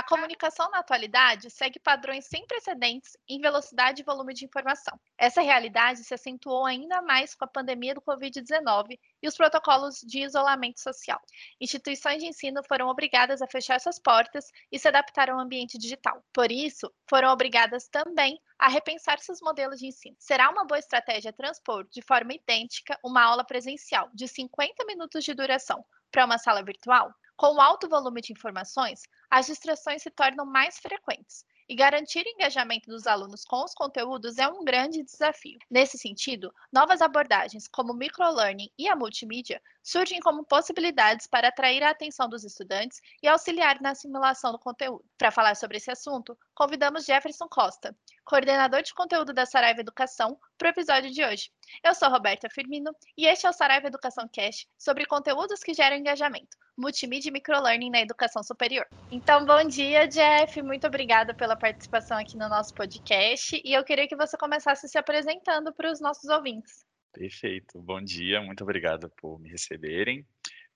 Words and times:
A 0.00 0.02
comunicação 0.02 0.70
na 0.70 0.78
atualidade 0.78 1.50
segue 1.50 1.78
padrões 1.78 2.24
sem 2.24 2.46
precedentes 2.46 3.18
em 3.28 3.38
velocidade 3.38 4.00
e 4.00 4.04
volume 4.04 4.32
de 4.32 4.46
informação. 4.46 4.98
Essa 5.18 5.42
realidade 5.42 6.02
se 6.04 6.14
acentuou 6.14 6.64
ainda 6.64 7.02
mais 7.02 7.34
com 7.34 7.44
a 7.44 7.46
pandemia 7.46 7.94
do 7.94 8.00
Covid-19 8.00 8.98
e 9.22 9.28
os 9.28 9.36
protocolos 9.36 10.00
de 10.00 10.22
isolamento 10.22 10.80
social. 10.80 11.20
Instituições 11.60 12.22
de 12.22 12.28
ensino 12.28 12.62
foram 12.66 12.88
obrigadas 12.88 13.42
a 13.42 13.46
fechar 13.46 13.78
suas 13.78 13.98
portas 13.98 14.46
e 14.72 14.78
se 14.78 14.88
adaptar 14.88 15.28
ao 15.28 15.38
ambiente 15.38 15.76
digital. 15.76 16.24
Por 16.32 16.50
isso, 16.50 16.90
foram 17.06 17.28
obrigadas 17.28 17.86
também 17.86 18.40
a 18.58 18.70
repensar 18.70 19.18
seus 19.18 19.42
modelos 19.42 19.80
de 19.80 19.88
ensino. 19.88 20.16
Será 20.18 20.48
uma 20.48 20.64
boa 20.64 20.78
estratégia 20.78 21.30
transpor 21.30 21.86
de 21.90 22.00
forma 22.00 22.32
idêntica 22.32 22.98
uma 23.04 23.22
aula 23.22 23.44
presencial 23.44 24.08
de 24.14 24.26
50 24.26 24.82
minutos 24.86 25.22
de 25.22 25.34
duração 25.34 25.84
para 26.10 26.24
uma 26.24 26.38
sala 26.38 26.64
virtual? 26.64 27.12
Com 27.40 27.58
alto 27.58 27.88
volume 27.88 28.20
de 28.20 28.34
informações, 28.34 29.00
as 29.30 29.46
distrações 29.46 30.02
se 30.02 30.10
tornam 30.10 30.44
mais 30.44 30.78
frequentes 30.78 31.42
e 31.66 31.74
garantir 31.74 32.26
o 32.26 32.28
engajamento 32.28 32.90
dos 32.90 33.06
alunos 33.06 33.46
com 33.46 33.64
os 33.64 33.72
conteúdos 33.72 34.36
é 34.36 34.46
um 34.46 34.62
grande 34.62 35.02
desafio. 35.02 35.58
Nesse 35.70 35.96
sentido, 35.96 36.52
novas 36.70 37.00
abordagens 37.00 37.66
como 37.66 37.94
o 37.94 37.96
microlearning 37.96 38.70
e 38.78 38.90
a 38.90 38.94
multimídia 38.94 39.58
surgem 39.82 40.20
como 40.20 40.44
possibilidades 40.44 41.26
para 41.26 41.48
atrair 41.48 41.82
a 41.82 41.88
atenção 41.88 42.28
dos 42.28 42.44
estudantes 42.44 43.00
e 43.22 43.26
auxiliar 43.26 43.80
na 43.80 43.92
assimilação 43.92 44.52
do 44.52 44.58
conteúdo. 44.58 45.06
Para 45.16 45.30
falar 45.30 45.54
sobre 45.56 45.78
esse 45.78 45.90
assunto, 45.90 46.36
convidamos 46.54 47.06
Jefferson 47.06 47.48
Costa, 47.48 47.96
coordenador 48.22 48.82
de 48.82 48.92
conteúdo 48.92 49.32
da 49.32 49.46
Saraiva 49.46 49.80
Educação, 49.80 50.38
para 50.58 50.66
o 50.66 50.72
episódio 50.72 51.10
de 51.10 51.24
hoje. 51.24 51.50
Eu 51.82 51.94
sou 51.94 52.10
Roberta 52.10 52.50
Firmino 52.50 52.94
e 53.16 53.26
este 53.26 53.46
é 53.46 53.48
o 53.48 53.54
Saraiva 53.54 53.86
Educação 53.86 54.28
Cast 54.28 54.68
sobre 54.76 55.06
conteúdos 55.06 55.60
que 55.60 55.72
geram 55.72 55.96
engajamento 55.96 56.54
multimídia 56.80 57.28
e 57.28 57.32
microlearning 57.32 57.90
na 57.90 58.00
educação 58.00 58.42
superior. 58.42 58.86
Então, 59.10 59.44
bom 59.44 59.62
dia, 59.64 60.08
Jeff. 60.08 60.60
Muito 60.62 60.86
obrigada 60.86 61.34
pela 61.34 61.54
participação 61.54 62.18
aqui 62.18 62.36
no 62.36 62.48
nosso 62.48 62.74
podcast. 62.74 63.60
E 63.64 63.72
eu 63.72 63.84
queria 63.84 64.08
que 64.08 64.16
você 64.16 64.36
começasse 64.36 64.88
se 64.88 64.98
apresentando 64.98 65.72
para 65.72 65.90
os 65.90 66.00
nossos 66.00 66.28
ouvintes. 66.30 66.84
Perfeito. 67.12 67.80
Bom 67.80 68.00
dia, 68.00 68.40
muito 68.40 68.62
obrigado 68.62 69.10
por 69.10 69.38
me 69.38 69.50
receberem. 69.50 70.24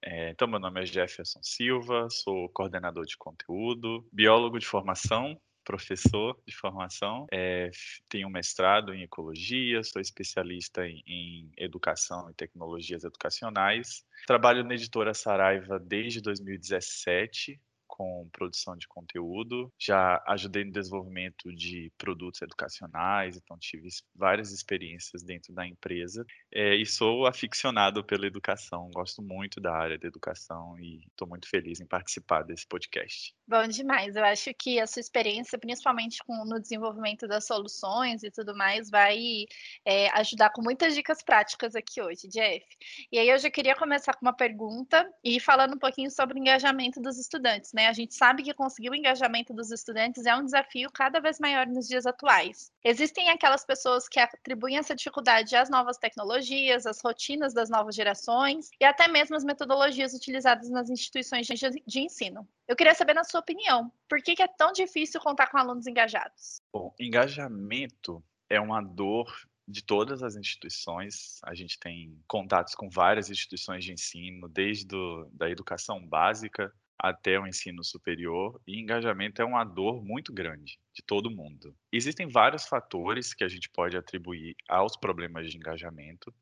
É, 0.02 0.30
então, 0.30 0.46
meu 0.46 0.58
nome 0.58 0.82
é 0.82 0.86
Jefferson 0.86 1.40
Silva, 1.42 2.08
sou 2.10 2.48
coordenador 2.50 3.06
de 3.06 3.16
conteúdo, 3.16 4.06
biólogo 4.12 4.58
de 4.58 4.66
formação, 4.66 5.40
professor 5.64 6.38
de 6.46 6.54
formação, 6.54 7.26
é, 7.32 7.70
tenho 8.08 8.28
mestrado 8.28 8.94
em 8.94 9.02
ecologia, 9.02 9.82
sou 9.82 10.00
especialista 10.00 10.86
em, 10.86 11.02
em, 11.06 11.50
educação 11.56 12.30
e 12.30 12.34
tecnologias 12.34 13.02
educacionais. 13.04 14.04
Trabalho 14.26 14.62
na 14.62 14.74
editora 14.74 15.14
Saraiva 15.14 15.78
desde 15.78 16.20
2017, 16.20 17.60
com 17.94 18.28
produção 18.32 18.76
de 18.76 18.88
conteúdo, 18.88 19.72
já 19.78 20.20
ajudei 20.26 20.64
no 20.64 20.72
desenvolvimento 20.72 21.54
de 21.54 21.92
produtos 21.96 22.42
educacionais, 22.42 23.36
então 23.36 23.56
tive 23.56 23.88
várias 24.12 24.50
experiências 24.50 25.22
dentro 25.22 25.54
da 25.54 25.64
empresa 25.64 26.26
é, 26.52 26.74
e 26.74 26.84
sou 26.84 27.24
aficionado 27.24 28.02
pela 28.02 28.26
educação, 28.26 28.90
gosto 28.92 29.22
muito 29.22 29.60
da 29.60 29.72
área 29.72 29.96
da 29.96 30.08
educação 30.08 30.76
e 30.80 31.06
estou 31.06 31.28
muito 31.28 31.48
feliz 31.48 31.80
em 31.80 31.86
participar 31.86 32.42
desse 32.42 32.66
podcast. 32.66 33.32
Bom 33.46 33.68
demais, 33.68 34.16
eu 34.16 34.24
acho 34.24 34.52
que 34.54 34.80
a 34.80 34.88
sua 34.88 34.98
experiência, 34.98 35.56
principalmente 35.56 36.18
com, 36.26 36.44
no 36.44 36.60
desenvolvimento 36.60 37.28
das 37.28 37.46
soluções 37.46 38.24
e 38.24 38.30
tudo 38.30 38.56
mais, 38.56 38.90
vai 38.90 39.46
é, 39.84 40.08
ajudar 40.18 40.50
com 40.50 40.62
muitas 40.62 40.96
dicas 40.96 41.22
práticas 41.22 41.76
aqui 41.76 42.02
hoje, 42.02 42.26
Jeff. 42.26 42.66
E 43.12 43.20
aí 43.20 43.28
eu 43.28 43.38
já 43.38 43.50
queria 43.50 43.76
começar 43.76 44.14
com 44.14 44.26
uma 44.26 44.34
pergunta 44.34 45.08
e 45.22 45.38
falando 45.38 45.74
um 45.74 45.78
pouquinho 45.78 46.10
sobre 46.10 46.36
o 46.36 46.40
engajamento 46.40 47.00
dos 47.00 47.20
estudantes, 47.20 47.72
né? 47.72 47.83
A 47.86 47.92
gente 47.92 48.14
sabe 48.14 48.42
que 48.42 48.54
conseguir 48.54 48.90
o 48.90 48.94
engajamento 48.94 49.52
dos 49.52 49.70
estudantes 49.70 50.26
é 50.26 50.34
um 50.36 50.44
desafio 50.44 50.90
cada 50.90 51.20
vez 51.20 51.38
maior 51.38 51.66
nos 51.66 51.86
dias 51.86 52.06
atuais. 52.06 52.72
Existem 52.82 53.30
aquelas 53.30 53.64
pessoas 53.64 54.08
que 54.08 54.18
atribuem 54.18 54.78
essa 54.78 54.94
dificuldade 54.94 55.54
às 55.56 55.70
novas 55.70 55.98
tecnologias, 55.98 56.86
às 56.86 57.00
rotinas 57.00 57.52
das 57.52 57.70
novas 57.70 57.94
gerações 57.94 58.70
e 58.80 58.84
até 58.84 59.08
mesmo 59.08 59.36
as 59.36 59.44
metodologias 59.44 60.14
utilizadas 60.14 60.70
nas 60.70 60.90
instituições 60.90 61.46
de 61.46 62.00
ensino. 62.00 62.46
Eu 62.66 62.76
queria 62.76 62.94
saber, 62.94 63.14
na 63.14 63.24
sua 63.24 63.40
opinião, 63.40 63.92
por 64.08 64.20
que, 64.22 64.42
é 64.42 64.48
tão 64.48 64.72
difícil 64.72 65.20
contar 65.20 65.48
com 65.48 65.58
alunos 65.58 65.86
engajados? 65.86 66.60
Bom, 66.72 66.94
engajamento 66.98 68.22
é 68.48 68.60
uma 68.60 68.80
dor 68.80 69.30
de 69.66 69.82
todas 69.82 70.22
as 70.22 70.36
instituições. 70.36 71.40
A 71.42 71.54
gente 71.54 71.78
tem 71.78 72.18
contatos 72.26 72.74
com 72.74 72.88
várias 72.88 73.30
instituições 73.30 73.84
de 73.84 73.92
ensino, 73.92 74.48
desde 74.48 74.86
do, 74.86 75.28
da 75.32 75.48
educação 75.48 76.06
básica 76.06 76.72
até 76.98 77.38
o 77.38 77.46
ensino 77.46 77.82
superior, 77.84 78.60
e 78.66 78.80
engajamento 78.80 79.42
é 79.42 79.44
uma 79.44 79.64
dor 79.64 80.02
muito 80.04 80.32
grande 80.32 80.78
de 80.92 81.02
todo 81.02 81.30
mundo. 81.30 81.76
Existem 81.92 82.26
vários 82.28 82.66
fatores 82.66 83.34
que 83.34 83.44
a 83.44 83.48
gente 83.48 83.68
pode 83.68 83.96
atribuir 83.96 84.56
aos 84.68 84.96
problemas 84.96 85.50
de 85.50 85.56
engajamento. 85.56 86.32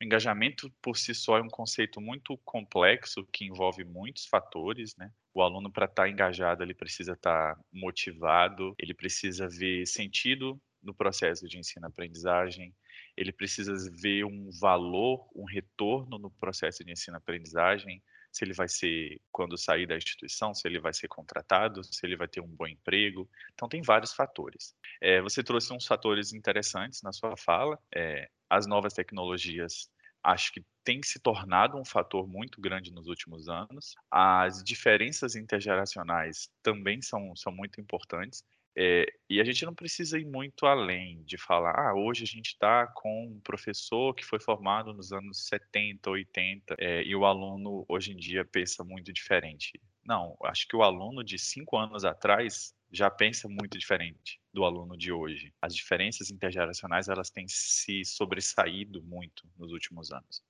O 0.00 0.04
engajamento 0.04 0.70
por 0.82 0.96
si 0.96 1.14
só 1.14 1.38
é 1.38 1.42
um 1.42 1.48
conceito 1.48 2.00
muito 2.00 2.36
complexo 2.38 3.26
que 3.32 3.44
envolve 3.44 3.84
muitos 3.84 4.26
fatores, 4.26 4.96
né? 4.96 5.12
O 5.32 5.42
aluno 5.42 5.70
para 5.70 5.84
estar 5.84 6.04
tá 6.04 6.08
engajado, 6.08 6.62
ele 6.62 6.74
precisa 6.74 7.12
estar 7.12 7.54
tá 7.54 7.62
motivado, 7.72 8.74
ele 8.78 8.94
precisa 8.94 9.48
ver 9.48 9.86
sentido 9.86 10.60
no 10.82 10.94
processo 10.94 11.46
de 11.46 11.58
ensino-aprendizagem, 11.58 12.74
ele 13.16 13.32
precisa 13.32 13.74
ver 13.92 14.24
um 14.24 14.50
valor, 14.50 15.28
um 15.34 15.44
retorno 15.44 16.18
no 16.18 16.30
processo 16.30 16.84
de 16.84 16.92
ensino-aprendizagem, 16.92 18.02
se 18.30 18.44
ele 18.44 18.52
vai 18.52 18.68
ser, 18.68 19.20
quando 19.32 19.58
sair 19.58 19.86
da 19.86 19.96
instituição, 19.96 20.54
se 20.54 20.66
ele 20.66 20.78
vai 20.78 20.92
ser 20.92 21.08
contratado, 21.08 21.82
se 21.82 22.04
ele 22.06 22.16
vai 22.16 22.28
ter 22.28 22.40
um 22.40 22.48
bom 22.48 22.66
emprego. 22.66 23.28
Então, 23.52 23.68
tem 23.68 23.82
vários 23.82 24.12
fatores. 24.12 24.74
É, 25.00 25.20
você 25.20 25.42
trouxe 25.42 25.72
uns 25.72 25.86
fatores 25.86 26.32
interessantes 26.32 27.02
na 27.02 27.12
sua 27.12 27.36
fala. 27.36 27.78
É, 27.94 28.28
as 28.48 28.66
novas 28.66 28.94
tecnologias, 28.94 29.90
acho 30.22 30.52
que 30.52 30.64
tem 30.84 31.02
se 31.02 31.18
tornado 31.18 31.78
um 31.78 31.84
fator 31.84 32.26
muito 32.26 32.60
grande 32.60 32.92
nos 32.92 33.06
últimos 33.06 33.48
anos. 33.48 33.94
As 34.10 34.62
diferenças 34.62 35.34
intergeracionais 35.34 36.50
também 36.62 37.02
são, 37.02 37.34
são 37.36 37.52
muito 37.52 37.80
importantes. 37.80 38.44
É, 38.82 39.04
e 39.28 39.38
a 39.42 39.44
gente 39.44 39.62
não 39.66 39.74
precisa 39.74 40.18
ir 40.18 40.24
muito 40.24 40.64
além 40.64 41.22
de 41.24 41.36
falar, 41.36 41.78
ah, 41.78 41.94
hoje 41.94 42.24
a 42.24 42.26
gente 42.26 42.46
está 42.46 42.86
com 42.86 43.26
um 43.26 43.38
professor 43.40 44.14
que 44.14 44.24
foi 44.24 44.40
formado 44.40 44.94
nos 44.94 45.12
anos 45.12 45.46
70, 45.48 46.08
80, 46.08 46.76
é, 46.78 47.02
e 47.02 47.14
o 47.14 47.26
aluno 47.26 47.84
hoje 47.86 48.12
em 48.12 48.16
dia 48.16 48.42
pensa 48.42 48.82
muito 48.82 49.12
diferente. 49.12 49.78
Não, 50.02 50.34
acho 50.44 50.66
que 50.66 50.74
o 50.74 50.82
aluno 50.82 51.22
de 51.22 51.38
cinco 51.38 51.76
anos 51.76 52.06
atrás 52.06 52.74
já 52.90 53.10
pensa 53.10 53.46
muito 53.50 53.76
diferente 53.76 54.40
do 54.50 54.64
aluno 54.64 54.96
de 54.96 55.12
hoje. 55.12 55.52
As 55.60 55.76
diferenças 55.76 56.30
intergeracionais 56.30 57.06
elas 57.06 57.28
têm 57.28 57.44
se 57.46 58.02
sobressaído 58.02 59.02
muito 59.02 59.46
nos 59.58 59.72
últimos 59.72 60.10
anos. 60.10 60.42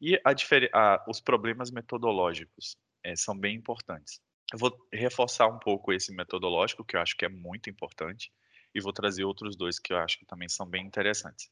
E 0.00 0.14
a, 0.24 1.04
os 1.08 1.20
problemas 1.20 1.72
metodológicos 1.72 2.76
é, 3.02 3.16
são 3.16 3.36
bem 3.36 3.56
importantes. 3.56 4.22
Eu 4.52 4.58
vou 4.58 4.76
reforçar 4.92 5.46
um 5.46 5.58
pouco 5.58 5.92
esse 5.92 6.12
metodológico, 6.12 6.84
que 6.84 6.96
eu 6.96 7.00
acho 7.00 7.16
que 7.16 7.24
é 7.24 7.28
muito 7.28 7.70
importante, 7.70 8.32
e 8.74 8.80
vou 8.80 8.92
trazer 8.92 9.24
outros 9.24 9.56
dois 9.56 9.78
que 9.78 9.92
eu 9.92 9.98
acho 9.98 10.18
que 10.18 10.26
também 10.26 10.48
são 10.48 10.66
bem 10.66 10.84
interessantes. 10.84 11.50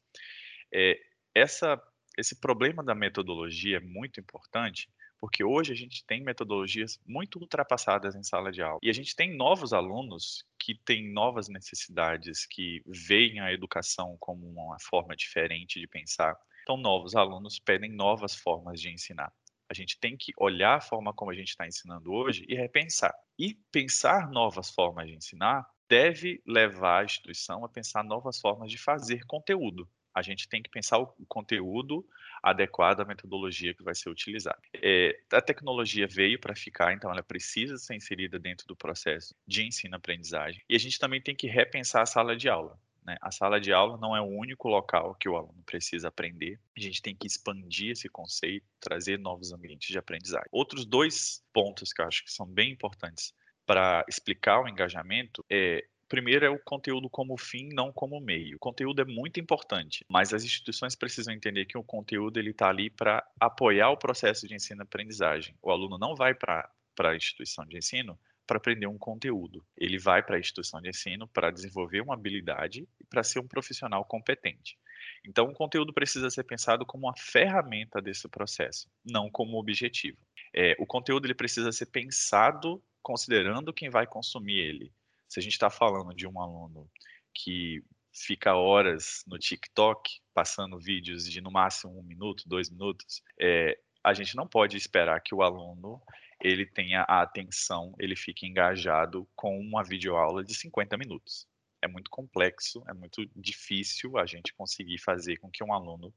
É, 0.73 0.99
essa, 1.33 1.81
esse 2.17 2.39
problema 2.39 2.83
da 2.83 2.95
metodologia 2.95 3.77
é 3.77 3.79
muito 3.79 4.19
importante, 4.19 4.89
porque 5.19 5.43
hoje 5.43 5.73
a 5.73 5.75
gente 5.75 6.05
tem 6.05 6.23
metodologias 6.23 6.99
muito 7.05 7.39
ultrapassadas 7.39 8.15
em 8.15 8.23
sala 8.23 8.51
de 8.51 8.61
aula. 8.61 8.79
E 8.81 8.89
a 8.89 8.93
gente 8.93 9.15
tem 9.15 9.35
novos 9.35 9.73
alunos 9.73 10.45
que 10.57 10.75
têm 10.75 11.11
novas 11.11 11.49
necessidades, 11.49 12.45
que 12.45 12.81
veem 12.85 13.39
a 13.41 13.51
educação 13.51 14.15
como 14.19 14.47
uma 14.47 14.77
forma 14.79 15.15
diferente 15.15 15.79
de 15.79 15.87
pensar. 15.87 16.37
Então, 16.63 16.77
novos 16.77 17.15
alunos 17.15 17.59
pedem 17.59 17.91
novas 17.91 18.35
formas 18.35 18.79
de 18.79 18.89
ensinar. 18.89 19.33
A 19.69 19.73
gente 19.73 19.99
tem 19.99 20.17
que 20.17 20.33
olhar 20.35 20.77
a 20.77 20.81
forma 20.81 21.13
como 21.13 21.29
a 21.29 21.35
gente 21.35 21.49
está 21.49 21.67
ensinando 21.67 22.11
hoje 22.11 22.43
e 22.49 22.55
repensar. 22.55 23.13
E 23.37 23.53
pensar 23.71 24.29
novas 24.29 24.71
formas 24.71 25.07
de 25.07 25.13
ensinar 25.13 25.65
deve 25.87 26.41
levar 26.45 27.01
a 27.01 27.05
instituição 27.05 27.63
a 27.63 27.69
pensar 27.69 28.03
novas 28.03 28.39
formas 28.39 28.71
de 28.71 28.77
fazer 28.77 29.25
conteúdo. 29.25 29.87
A 30.13 30.21
gente 30.21 30.49
tem 30.49 30.61
que 30.61 30.69
pensar 30.69 30.97
o 30.97 31.07
conteúdo 31.27 32.05
adequado 32.41 33.01
à 33.01 33.05
metodologia 33.05 33.73
que 33.73 33.83
vai 33.83 33.93
ser 33.93 34.09
utilizada. 34.09 34.59
É, 34.73 35.17
a 35.31 35.41
tecnologia 35.41 36.07
veio 36.07 36.39
para 36.39 36.55
ficar, 36.55 36.93
então 36.93 37.11
ela 37.11 37.23
precisa 37.23 37.77
ser 37.77 37.95
inserida 37.95 38.39
dentro 38.39 38.65
do 38.67 38.75
processo 38.75 39.35
de 39.47 39.65
ensino-aprendizagem. 39.65 40.63
E 40.67 40.75
a 40.75 40.79
gente 40.79 40.99
também 40.99 41.21
tem 41.21 41.35
que 41.35 41.47
repensar 41.47 42.01
a 42.01 42.07
sala 42.07 42.35
de 42.35 42.49
aula. 42.49 42.79
Né? 43.09 43.17
A 43.21 43.31
sala 43.31 43.59
de 43.59 43.73
aula 43.73 43.97
não 43.97 44.15
é 44.15 44.21
o 44.21 44.27
único 44.27 44.67
local 44.67 45.15
que 45.15 45.27
o 45.27 45.35
aluno 45.35 45.63
precisa 45.65 46.09
aprender. 46.09 46.59
A 46.77 46.79
gente 46.79 47.01
tem 47.01 47.15
que 47.15 47.25
expandir 47.25 47.91
esse 47.91 48.07
conceito, 48.07 48.67
trazer 48.79 49.17
novos 49.17 49.51
ambientes 49.51 49.87
de 49.89 49.97
aprendizagem. 49.97 50.47
Outros 50.51 50.85
dois 50.85 51.43
pontos 51.51 51.91
que 51.91 52.01
eu 52.01 52.05
acho 52.05 52.23
que 52.23 52.31
são 52.31 52.45
bem 52.45 52.71
importantes 52.71 53.33
para 53.65 54.05
explicar 54.07 54.61
o 54.61 54.67
engajamento 54.67 55.43
é 55.49 55.83
Primeiro 56.07 56.43
é 56.43 56.49
o 56.49 56.57
conteúdo 56.57 57.07
como 57.07 57.37
fim, 57.37 57.69
não 57.71 57.93
como 57.93 58.19
meio. 58.19 58.55
O 58.55 58.59
conteúdo 58.59 58.99
é 58.99 59.05
muito 59.05 59.39
importante, 59.39 60.03
mas 60.09 60.33
as 60.33 60.43
instituições 60.43 60.95
precisam 60.95 61.31
entender 61.31 61.65
que 61.65 61.77
o 61.77 61.83
conteúdo 61.83 62.39
ele 62.39 62.49
está 62.49 62.67
ali 62.67 62.89
para 62.89 63.23
apoiar 63.39 63.91
o 63.91 63.97
processo 63.97 64.47
de 64.47 64.55
ensino-aprendizagem. 64.55 65.55
O 65.61 65.69
aluno 65.69 65.99
não 65.99 66.15
vai 66.15 66.33
para 66.33 66.67
a 66.99 67.15
instituição 67.15 67.63
de 67.63 67.77
ensino 67.77 68.19
para 68.49 68.57
aprender 68.57 68.87
um 68.87 68.97
conteúdo. 68.97 69.63
Ele 69.77 69.99
vai 69.99 70.23
para 70.23 70.35
a 70.35 70.39
instituição 70.39 70.81
de 70.81 70.89
ensino 70.89 71.27
para 71.27 71.51
desenvolver 71.51 72.01
uma 72.01 72.15
habilidade 72.15 72.89
e 72.99 73.05
para 73.05 73.23
ser 73.23 73.37
um 73.37 73.47
profissional 73.47 74.03
competente. 74.03 74.75
Então, 75.23 75.45
o 75.45 75.53
conteúdo 75.53 75.93
precisa 75.93 76.31
ser 76.31 76.43
pensado 76.45 76.83
como 76.83 77.05
uma 77.05 77.15
ferramenta 77.15 78.01
desse 78.01 78.27
processo, 78.27 78.89
não 79.05 79.29
como 79.29 79.59
objetivo. 79.59 80.17
É, 80.51 80.75
o 80.79 80.87
conteúdo 80.87 81.27
ele 81.27 81.35
precisa 81.35 81.71
ser 81.71 81.85
pensado 81.85 82.83
considerando 83.03 83.71
quem 83.71 83.87
vai 83.87 84.07
consumir 84.07 84.57
ele. 84.57 84.91
Se 85.27 85.39
a 85.39 85.43
gente 85.43 85.53
está 85.53 85.69
falando 85.69 86.11
de 86.11 86.25
um 86.25 86.41
aluno 86.41 86.89
que 87.31 87.83
fica 88.11 88.55
horas 88.55 89.23
no 89.27 89.37
TikTok 89.37 90.09
passando 90.33 90.79
vídeos 90.79 91.29
de 91.29 91.39
no 91.39 91.51
máximo 91.51 91.99
um 91.99 92.03
minuto, 92.03 92.49
dois 92.49 92.67
minutos, 92.67 93.21
é, 93.39 93.77
a 94.03 94.11
gente 94.11 94.35
não 94.35 94.47
pode 94.47 94.75
esperar 94.75 95.21
que 95.21 95.35
o 95.35 95.43
aluno 95.43 96.01
ele 96.41 96.65
tenha 96.65 97.01
a 97.01 97.21
atenção, 97.21 97.93
ele 97.99 98.15
fique 98.15 98.45
engajado 98.45 99.27
com 99.35 99.59
uma 99.59 99.83
videoaula 99.83 100.43
de 100.43 100.53
50 100.53 100.97
minutos. 100.97 101.47
É 101.81 101.87
muito 101.87 102.09
complexo, 102.09 102.83
é 102.87 102.93
muito 102.93 103.25
difícil 103.35 104.17
a 104.17 104.25
gente 104.25 104.53
conseguir 104.53 104.97
fazer 104.97 105.37
com 105.37 105.49
que 105.49 105.63
um 105.63 105.73
aluno 105.73 106.13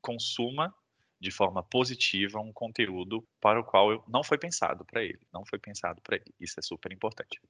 consuma 0.00 0.74
de 1.22 1.30
forma 1.30 1.62
positiva 1.62 2.40
um 2.40 2.52
conteúdo 2.52 3.24
para 3.40 3.60
o 3.60 3.64
qual 3.64 4.04
não 4.08 4.24
foi 4.24 4.36
pensado 4.36 4.84
para 4.84 5.04
ele, 5.04 5.20
não 5.32 5.46
foi 5.46 5.56
pensado 5.56 6.00
para 6.02 6.16
ele. 6.16 6.34
Isso 6.40 6.58
é 6.58 6.62
super 6.62 6.90
importante. 6.90 7.40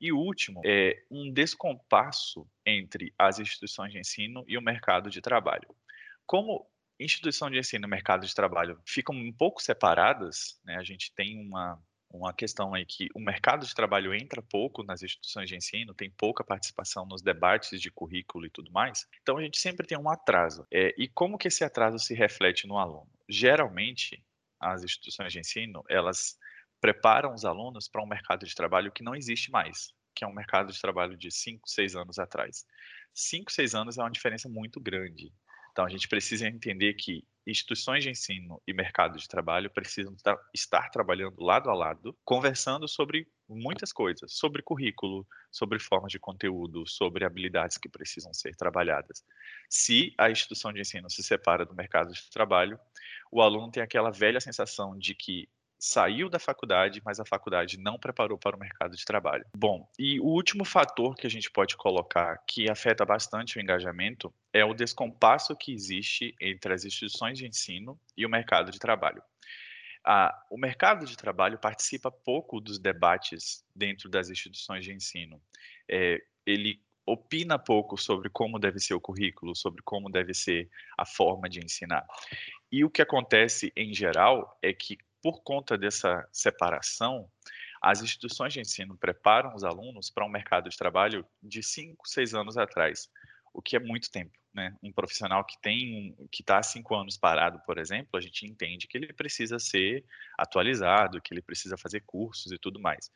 E 0.00 0.10
o 0.10 0.16
último 0.16 0.62
é 0.64 1.04
um 1.10 1.30
descompasso 1.30 2.48
entre 2.64 3.12
as 3.18 3.38
instituições 3.38 3.92
de 3.92 3.98
ensino 3.98 4.44
e 4.48 4.56
o 4.56 4.62
mercado 4.62 5.10
de 5.10 5.20
trabalho. 5.20 5.68
Como 6.24 6.66
instituição 7.00 7.50
de 7.50 7.58
ensino 7.58 7.86
e 7.86 7.90
mercado 7.90 8.26
de 8.26 8.34
trabalho 8.34 8.80
ficam 8.86 9.14
um 9.14 9.32
pouco 9.32 9.62
separadas, 9.62 10.60
né? 10.64 10.76
A 10.76 10.82
gente 10.84 11.12
tem 11.14 11.40
uma 11.40 11.80
uma 12.10 12.32
questão 12.32 12.74
aí 12.74 12.86
que 12.86 13.08
o 13.14 13.20
mercado 13.20 13.66
de 13.66 13.74
trabalho 13.74 14.14
entra 14.14 14.40
pouco 14.40 14.82
nas 14.82 15.02
instituições 15.02 15.48
de 15.48 15.56
ensino, 15.56 15.94
tem 15.94 16.10
pouca 16.10 16.42
participação 16.42 17.04
nos 17.06 17.20
debates 17.22 17.80
de 17.80 17.90
currículo 17.90 18.46
e 18.46 18.50
tudo 18.50 18.72
mais. 18.72 19.06
Então 19.22 19.36
a 19.36 19.42
gente 19.42 19.58
sempre 19.58 19.86
tem 19.86 19.98
um 19.98 20.08
atraso. 20.08 20.66
É, 20.72 20.94
e 20.96 21.06
como 21.08 21.36
que 21.36 21.48
esse 21.48 21.64
atraso 21.64 21.98
se 21.98 22.14
reflete 22.14 22.66
no 22.66 22.78
aluno? 22.78 23.10
Geralmente 23.28 24.24
as 24.58 24.82
instituições 24.82 25.32
de 25.32 25.38
ensino 25.38 25.84
elas 25.88 26.36
preparam 26.80 27.34
os 27.34 27.44
alunos 27.44 27.88
para 27.88 28.02
um 28.02 28.06
mercado 28.06 28.46
de 28.46 28.54
trabalho 28.54 28.92
que 28.92 29.02
não 29.02 29.14
existe 29.14 29.50
mais, 29.50 29.92
que 30.14 30.24
é 30.24 30.26
um 30.26 30.32
mercado 30.32 30.72
de 30.72 30.80
trabalho 30.80 31.16
de 31.16 31.30
5, 31.30 31.68
6 31.68 31.96
anos 31.96 32.18
atrás. 32.18 32.64
5, 33.12 33.52
6 33.52 33.74
anos 33.74 33.98
é 33.98 34.02
uma 34.02 34.10
diferença 34.10 34.48
muito 34.48 34.80
grande. 34.80 35.32
Então, 35.78 35.86
a 35.86 35.90
gente 35.90 36.08
precisa 36.08 36.48
entender 36.48 36.94
que 36.94 37.24
instituições 37.46 38.02
de 38.02 38.10
ensino 38.10 38.60
e 38.66 38.72
mercado 38.72 39.16
de 39.16 39.28
trabalho 39.28 39.70
precisam 39.70 40.12
estar 40.52 40.90
trabalhando 40.90 41.40
lado 41.40 41.70
a 41.70 41.72
lado, 41.72 42.18
conversando 42.24 42.88
sobre 42.88 43.28
muitas 43.48 43.92
coisas, 43.92 44.32
sobre 44.32 44.60
currículo, 44.60 45.24
sobre 45.52 45.78
formas 45.78 46.10
de 46.10 46.18
conteúdo, 46.18 46.84
sobre 46.84 47.24
habilidades 47.24 47.78
que 47.78 47.88
precisam 47.88 48.34
ser 48.34 48.56
trabalhadas. 48.56 49.24
Se 49.70 50.12
a 50.18 50.28
instituição 50.28 50.72
de 50.72 50.80
ensino 50.80 51.08
se 51.08 51.22
separa 51.22 51.64
do 51.64 51.76
mercado 51.76 52.12
de 52.12 52.28
trabalho, 52.28 52.76
o 53.30 53.40
aluno 53.40 53.70
tem 53.70 53.80
aquela 53.80 54.10
velha 54.10 54.40
sensação 54.40 54.98
de 54.98 55.14
que 55.14 55.48
saiu 55.78 56.28
da 56.28 56.38
faculdade, 56.38 57.00
mas 57.04 57.20
a 57.20 57.24
faculdade 57.24 57.78
não 57.78 57.98
preparou 57.98 58.36
para 58.36 58.56
o 58.56 58.58
mercado 58.58 58.96
de 58.96 59.04
trabalho. 59.04 59.46
Bom, 59.56 59.88
e 59.98 60.18
o 60.18 60.24
último 60.24 60.64
fator 60.64 61.14
que 61.14 61.26
a 61.26 61.30
gente 61.30 61.50
pode 61.50 61.76
colocar 61.76 62.38
que 62.46 62.68
afeta 62.68 63.04
bastante 63.04 63.56
o 63.56 63.60
engajamento 63.60 64.32
é 64.52 64.64
o 64.64 64.74
descompasso 64.74 65.56
que 65.56 65.72
existe 65.72 66.34
entre 66.40 66.72
as 66.72 66.84
instituições 66.84 67.38
de 67.38 67.46
ensino 67.46 67.98
e 68.16 68.26
o 68.26 68.28
mercado 68.28 68.72
de 68.72 68.78
trabalho. 68.78 69.22
Ah, 70.04 70.34
o 70.50 70.56
mercado 70.56 71.06
de 71.06 71.16
trabalho 71.16 71.58
participa 71.58 72.10
pouco 72.10 72.60
dos 72.60 72.78
debates 72.78 73.64
dentro 73.74 74.08
das 74.08 74.30
instituições 74.30 74.84
de 74.84 74.92
ensino. 74.92 75.40
É, 75.88 76.20
ele 76.46 76.80
opina 77.06 77.58
pouco 77.58 77.96
sobre 77.96 78.28
como 78.28 78.58
deve 78.58 78.78
ser 78.80 78.94
o 78.94 79.00
currículo, 79.00 79.56
sobre 79.56 79.82
como 79.82 80.10
deve 80.10 80.34
ser 80.34 80.68
a 80.96 81.06
forma 81.06 81.48
de 81.48 81.60
ensinar. 81.60 82.06
E 82.70 82.84
o 82.84 82.90
que 82.90 83.00
acontece 83.00 83.72
em 83.74 83.94
geral 83.94 84.58
é 84.62 84.72
que 84.72 84.98
por 85.22 85.42
conta 85.42 85.76
dessa 85.76 86.26
separação, 86.32 87.28
as 87.80 88.02
instituições 88.02 88.52
de 88.52 88.60
ensino 88.60 88.96
preparam 88.96 89.54
os 89.54 89.64
alunos 89.64 90.10
para 90.10 90.24
um 90.24 90.28
mercado 90.28 90.68
de 90.68 90.76
trabalho 90.76 91.24
de 91.42 91.62
5, 91.62 92.08
6 92.08 92.34
anos 92.34 92.56
atrás, 92.56 93.08
o 93.52 93.62
que 93.62 93.76
é 93.76 93.80
muito 93.80 94.10
tempo. 94.10 94.36
Né? 94.52 94.74
Um 94.82 94.92
profissional 94.92 95.44
que 95.44 95.60
tem 95.60 96.16
que 96.32 96.42
está 96.42 96.58
há 96.58 96.62
cinco 96.62 96.94
anos 96.94 97.16
parado, 97.16 97.60
por 97.66 97.78
exemplo, 97.78 98.16
a 98.18 98.20
gente 98.20 98.46
entende 98.46 98.88
que 98.88 98.96
ele 98.96 99.12
precisa 99.12 99.58
ser 99.58 100.04
atualizado, 100.36 101.20
que 101.20 101.32
ele 101.32 101.42
precisa 101.42 101.76
fazer 101.76 102.02
cursos 102.06 102.50
e 102.50 102.58
tudo 102.58 102.80
mais. 102.80 103.12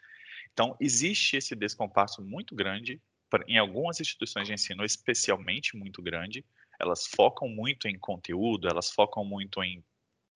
Então, 0.53 0.77
existe 0.79 1.37
esse 1.37 1.57
descompasso 1.57 2.23
muito 2.23 2.55
grande 2.55 3.01
em 3.49 3.59
algumas 3.59 3.99
instituições 3.99 4.47
de 4.47 4.53
ensino, 4.53 4.85
especialmente 4.85 5.77
muito 5.77 6.03
grande. 6.03 6.45
Elas 6.79 7.07
focam 7.07 7.49
muito 7.49 7.89
em 7.89 7.99
conteúdo, 7.99 8.69
elas 8.69 8.91
focam 8.91 9.25
muito 9.25 9.63
em 9.63 9.83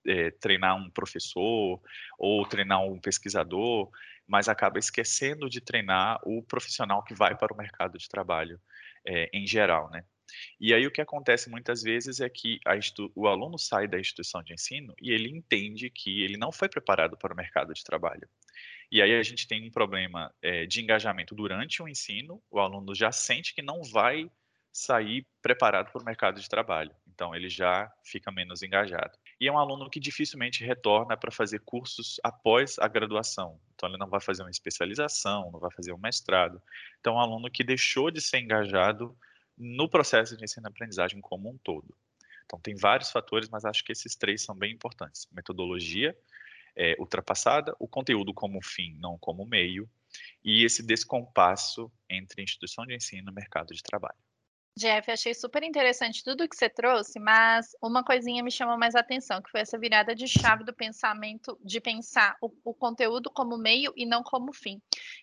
é, 0.07 0.31
treinar 0.31 0.77
um 0.77 0.91
professor 0.91 1.81
ou 2.19 2.47
treinar 2.47 2.83
um 2.83 2.99
pesquisador, 2.99 3.91
mas 4.27 4.49
acaba 4.49 4.79
esquecendo 4.79 5.49
de 5.49 5.61
treinar 5.61 6.21
o 6.25 6.43
profissional 6.43 7.03
que 7.05 7.15
vai 7.15 7.37
para 7.37 7.53
o 7.53 7.57
mercado 7.57 7.99
de 7.99 8.09
trabalho 8.09 8.61
é, 9.07 9.31
em 9.33 9.47
geral, 9.47 9.91
né? 9.91 10.05
E 10.61 10.75
aí 10.75 10.87
o 10.87 10.91
que 10.91 11.01
acontece 11.01 11.49
muitas 11.49 11.83
vezes 11.83 12.21
é 12.21 12.29
que 12.29 12.59
o 13.15 13.29
aluno 13.29 13.57
sai 13.59 13.87
da 13.87 13.99
instituição 13.99 14.43
de 14.43 14.53
ensino 14.53 14.93
e 15.01 15.13
ele 15.13 15.29
entende 15.29 15.89
que 15.89 16.23
ele 16.23 16.37
não 16.37 16.51
foi 16.51 16.69
preparado 16.69 17.17
para 17.17 17.33
o 17.33 17.37
mercado 17.37 17.73
de 17.73 17.85
trabalho. 17.85 18.29
E 18.91 19.01
aí 19.01 19.15
a 19.15 19.23
gente 19.23 19.47
tem 19.47 19.67
um 19.67 19.71
problema 19.71 20.35
é, 20.43 20.67
de 20.67 20.81
engajamento 20.81 21.35
durante 21.35 21.83
o 21.83 21.89
ensino, 21.89 22.43
o 22.51 22.59
aluno 22.59 22.95
já 22.95 23.13
sente 23.13 23.55
que 23.55 23.63
não 23.63 23.83
vai 23.83 24.31
sair 24.73 25.27
preparado 25.41 25.91
para 25.91 26.03
o 26.03 26.05
mercado 26.05 26.41
de 26.41 26.49
trabalho. 26.49 26.95
Então 27.07 27.35
ele 27.35 27.49
já 27.49 27.91
fica 28.05 28.31
menos 28.31 28.63
engajado 28.63 29.17
e 29.41 29.49
é 29.49 29.53
um 29.53 29.59
aluno 29.59 29.91
que 29.91 30.01
dificilmente 30.01 30.65
retorna 30.65 31.17
para 31.17 31.31
fazer 31.31 31.61
cursos 31.61 32.19
após 32.23 32.79
a 32.79 32.89
graduação. 32.89 33.61
Então, 33.75 33.89
ele 33.89 33.99
não 33.99 34.09
vai 34.09 34.21
fazer 34.21 34.43
uma 34.43 34.51
especialização, 34.51 35.51
não 35.51 35.61
vai 35.61 35.71
fazer 35.71 35.93
um 35.93 35.99
mestrado. 35.99 36.61
Então, 37.01 37.15
é 37.15 37.17
um 37.17 37.21
aluno 37.21 37.51
que 37.51 37.63
deixou 37.63 38.11
de 38.11 38.21
ser 38.21 38.39
engajado 38.39 39.17
no 39.57 39.89
processo 39.89 40.37
de 40.37 40.45
ensino-aprendizagem 40.45 41.21
como 41.21 41.51
um 41.51 41.59
todo. 41.59 41.95
Então, 42.47 42.59
tem 42.59 42.75
vários 42.75 43.11
fatores, 43.11 43.49
mas 43.49 43.65
acho 43.65 43.85
que 43.85 43.93
esses 43.93 44.17
três 44.17 44.43
são 44.43 44.55
bem 44.55 44.73
importantes: 44.73 45.29
metodologia 45.33 46.17
é, 46.75 46.95
ultrapassada, 46.99 47.75
o 47.79 47.89
conteúdo 47.89 48.33
como 48.33 48.63
fim, 48.63 48.95
não 48.99 49.19
como 49.19 49.45
meio, 49.45 49.89
e 50.45 50.65
esse 50.65 50.83
descompasso 50.83 51.91
entre 52.09 52.43
instituição 52.43 52.87
de 52.87 52.95
ensino 52.95 53.31
e 53.31 53.35
mercado 53.35 53.75
de 53.75 53.83
trabalho. 53.83 54.17
Jeff, 54.79 55.11
achei 55.11 55.33
super 55.33 55.63
interessante 55.63 56.23
tudo 56.23 56.47
que 56.47 56.55
você 56.55 56.69
trouxe, 56.69 57.19
mas 57.19 57.75
uma 57.83 58.05
coisinha 58.05 58.43
me 58.43 58.51
chamou 58.51 58.77
mais 58.77 58.95
atenção, 58.95 59.41
que 59.41 59.51
foi 59.51 59.63
essa 59.63 59.79
virada 59.79 60.15
de 60.15 60.29
chave 60.29 60.65
do 60.65 60.75
pensamento, 60.75 61.59
de 61.65 61.81
pensar 61.81 62.37
o, 62.43 62.53
o 62.63 62.75
conteúdo 62.75 63.31
como 63.31 63.57
meio 63.57 63.91
e 63.97 64.05
não 64.05 64.23
como 64.23 64.53
fim. 64.53 64.79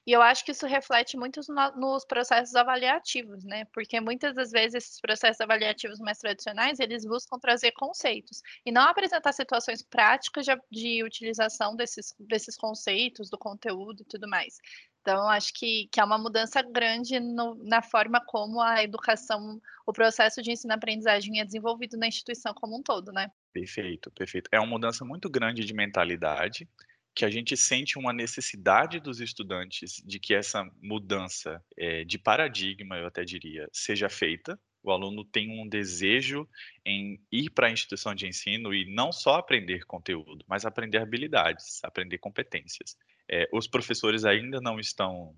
E 0.08 0.12
eu 0.12 0.24
acho 0.24 0.44
que 0.44 0.54
isso 0.54 0.66
reflete 0.66 1.16
muito 1.18 1.40
no, 1.50 1.72
nos 1.76 2.04
processos 2.04 2.56
avaliativos, 2.56 3.44
né? 3.44 3.66
Porque 3.72 4.02
muitas 4.02 4.34
das 4.34 4.50
vezes 4.50 4.86
esses 4.86 5.00
processos 5.00 5.40
avaliativos 5.40 6.00
mais 6.00 6.18
tradicionais, 6.18 6.80
eles 6.80 7.06
buscam 7.06 7.38
trazer 7.38 7.74
conceitos 7.74 8.42
e 8.66 8.72
não 8.72 8.82
apresentar 8.82 9.34
situações 9.34 9.84
práticas 9.84 10.46
de, 10.46 10.58
de 10.72 11.04
utilização 11.04 11.76
desses, 11.76 12.16
desses 12.20 12.58
conceitos, 12.58 13.30
do 13.30 13.38
conteúdo 13.38 14.02
e 14.02 14.06
tudo 14.06 14.28
mais. 14.28 14.58
Então, 15.04 15.28
acho 15.28 15.54
que, 15.54 15.90
que 15.92 16.00
é 16.00 16.04
uma 16.04 16.18
mudança 16.18 16.62
grande 16.62 17.20
no, 17.20 17.56
na 17.56 17.82
forma 17.82 18.24
como 18.26 18.62
a 18.62 18.82
educação, 18.82 19.62
o 19.86 19.92
processo 19.92 20.42
de 20.42 20.50
ensino-aprendizagem 20.50 21.42
é 21.42 21.46
desenvolvido 21.46 21.98
na 21.98 22.08
instituição 22.08 22.54
como 22.54 22.80
um 22.80 22.82
todo, 22.82 23.12
né? 23.12 23.30
Perfeito, 23.52 24.10
perfeito. 24.12 24.50
É 24.50 24.58
uma 24.58 24.70
mudança 24.70 25.04
muito 25.04 25.30
grande 25.30 25.66
de 25.66 25.74
mentalidade, 25.74 26.70
que 27.14 27.26
a 27.26 27.30
gente 27.30 27.58
sente 27.58 28.00
uma 28.00 28.14
necessidade 28.14 29.02
dos 29.02 29.20
estudantes 29.20 30.02
de 30.06 30.20
que 30.20 30.34
essa 30.34 30.64
mudança 30.82 31.62
é, 31.78 32.06
de 32.06 32.18
paradigma, 32.18 32.98
eu 32.98 33.06
até 33.06 33.26
diria, 33.26 33.68
seja 33.74 34.08
feita. 34.08 34.58
O 34.84 34.92
aluno 34.92 35.24
tem 35.24 35.50
um 35.50 35.68
desejo 35.68 36.48
em 36.86 37.20
ir 37.32 37.50
para 37.50 37.68
a 37.68 37.72
instituição 37.72 38.14
de 38.14 38.28
ensino 38.28 38.74
e 38.74 38.86
não 38.94 39.12
só 39.12 39.36
aprender 39.36 39.86
conteúdo, 39.86 40.44
mas 40.48 40.66
aprender 40.66 40.98
habilidades, 40.98 41.84
aprender 41.84 42.18
competências. 42.18 42.98
É, 43.30 43.48
os 43.54 43.66
professores 43.66 44.26
ainda 44.26 44.60
não 44.60 44.80
estão 44.80 45.34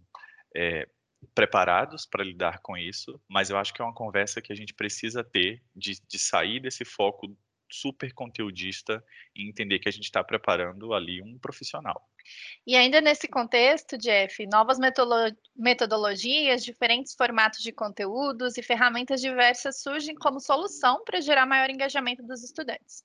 é, 0.56 0.88
preparados 1.34 2.06
para 2.06 2.24
lidar 2.24 2.60
com 2.60 2.76
isso, 2.76 3.22
mas 3.28 3.50
eu 3.50 3.58
acho 3.58 3.74
que 3.74 3.82
é 3.82 3.86
uma 3.86 3.94
conversa 3.94 4.42
que 4.42 4.52
a 4.52 4.56
gente 4.56 4.74
precisa 4.74 5.24
ter 5.24 5.64
de, 5.76 6.02
de 6.08 6.20
sair 6.20 6.60
desse 6.60 6.84
foco 6.84 7.36
super 7.70 8.14
conteudista 8.14 9.04
e 9.36 9.48
entender 9.48 9.80
que 9.80 9.90
a 9.90 9.92
gente 9.92 10.06
está 10.06 10.24
preparando 10.24 10.94
ali 10.94 11.22
um 11.22 11.38
profissional. 11.38 12.08
E 12.66 12.76
ainda 12.76 13.02
nesse 13.02 13.28
contexto, 13.28 13.98
Jeff, 13.98 14.46
novas 14.48 14.78
metodologias, 15.56 16.64
diferentes 16.64 17.14
formatos 17.14 17.62
de 17.62 17.72
conteúdos 17.72 18.58
e 18.58 18.64
ferramentas 18.64 19.22
diversas 19.22 19.82
surgem 19.82 20.16
como 20.16 20.40
solução 20.40 21.04
para 21.04 21.22
gerar 21.22 21.46
maior 21.46 21.70
engajamento 21.70 22.24
dos 22.24 22.44
estudantes. 22.44 23.04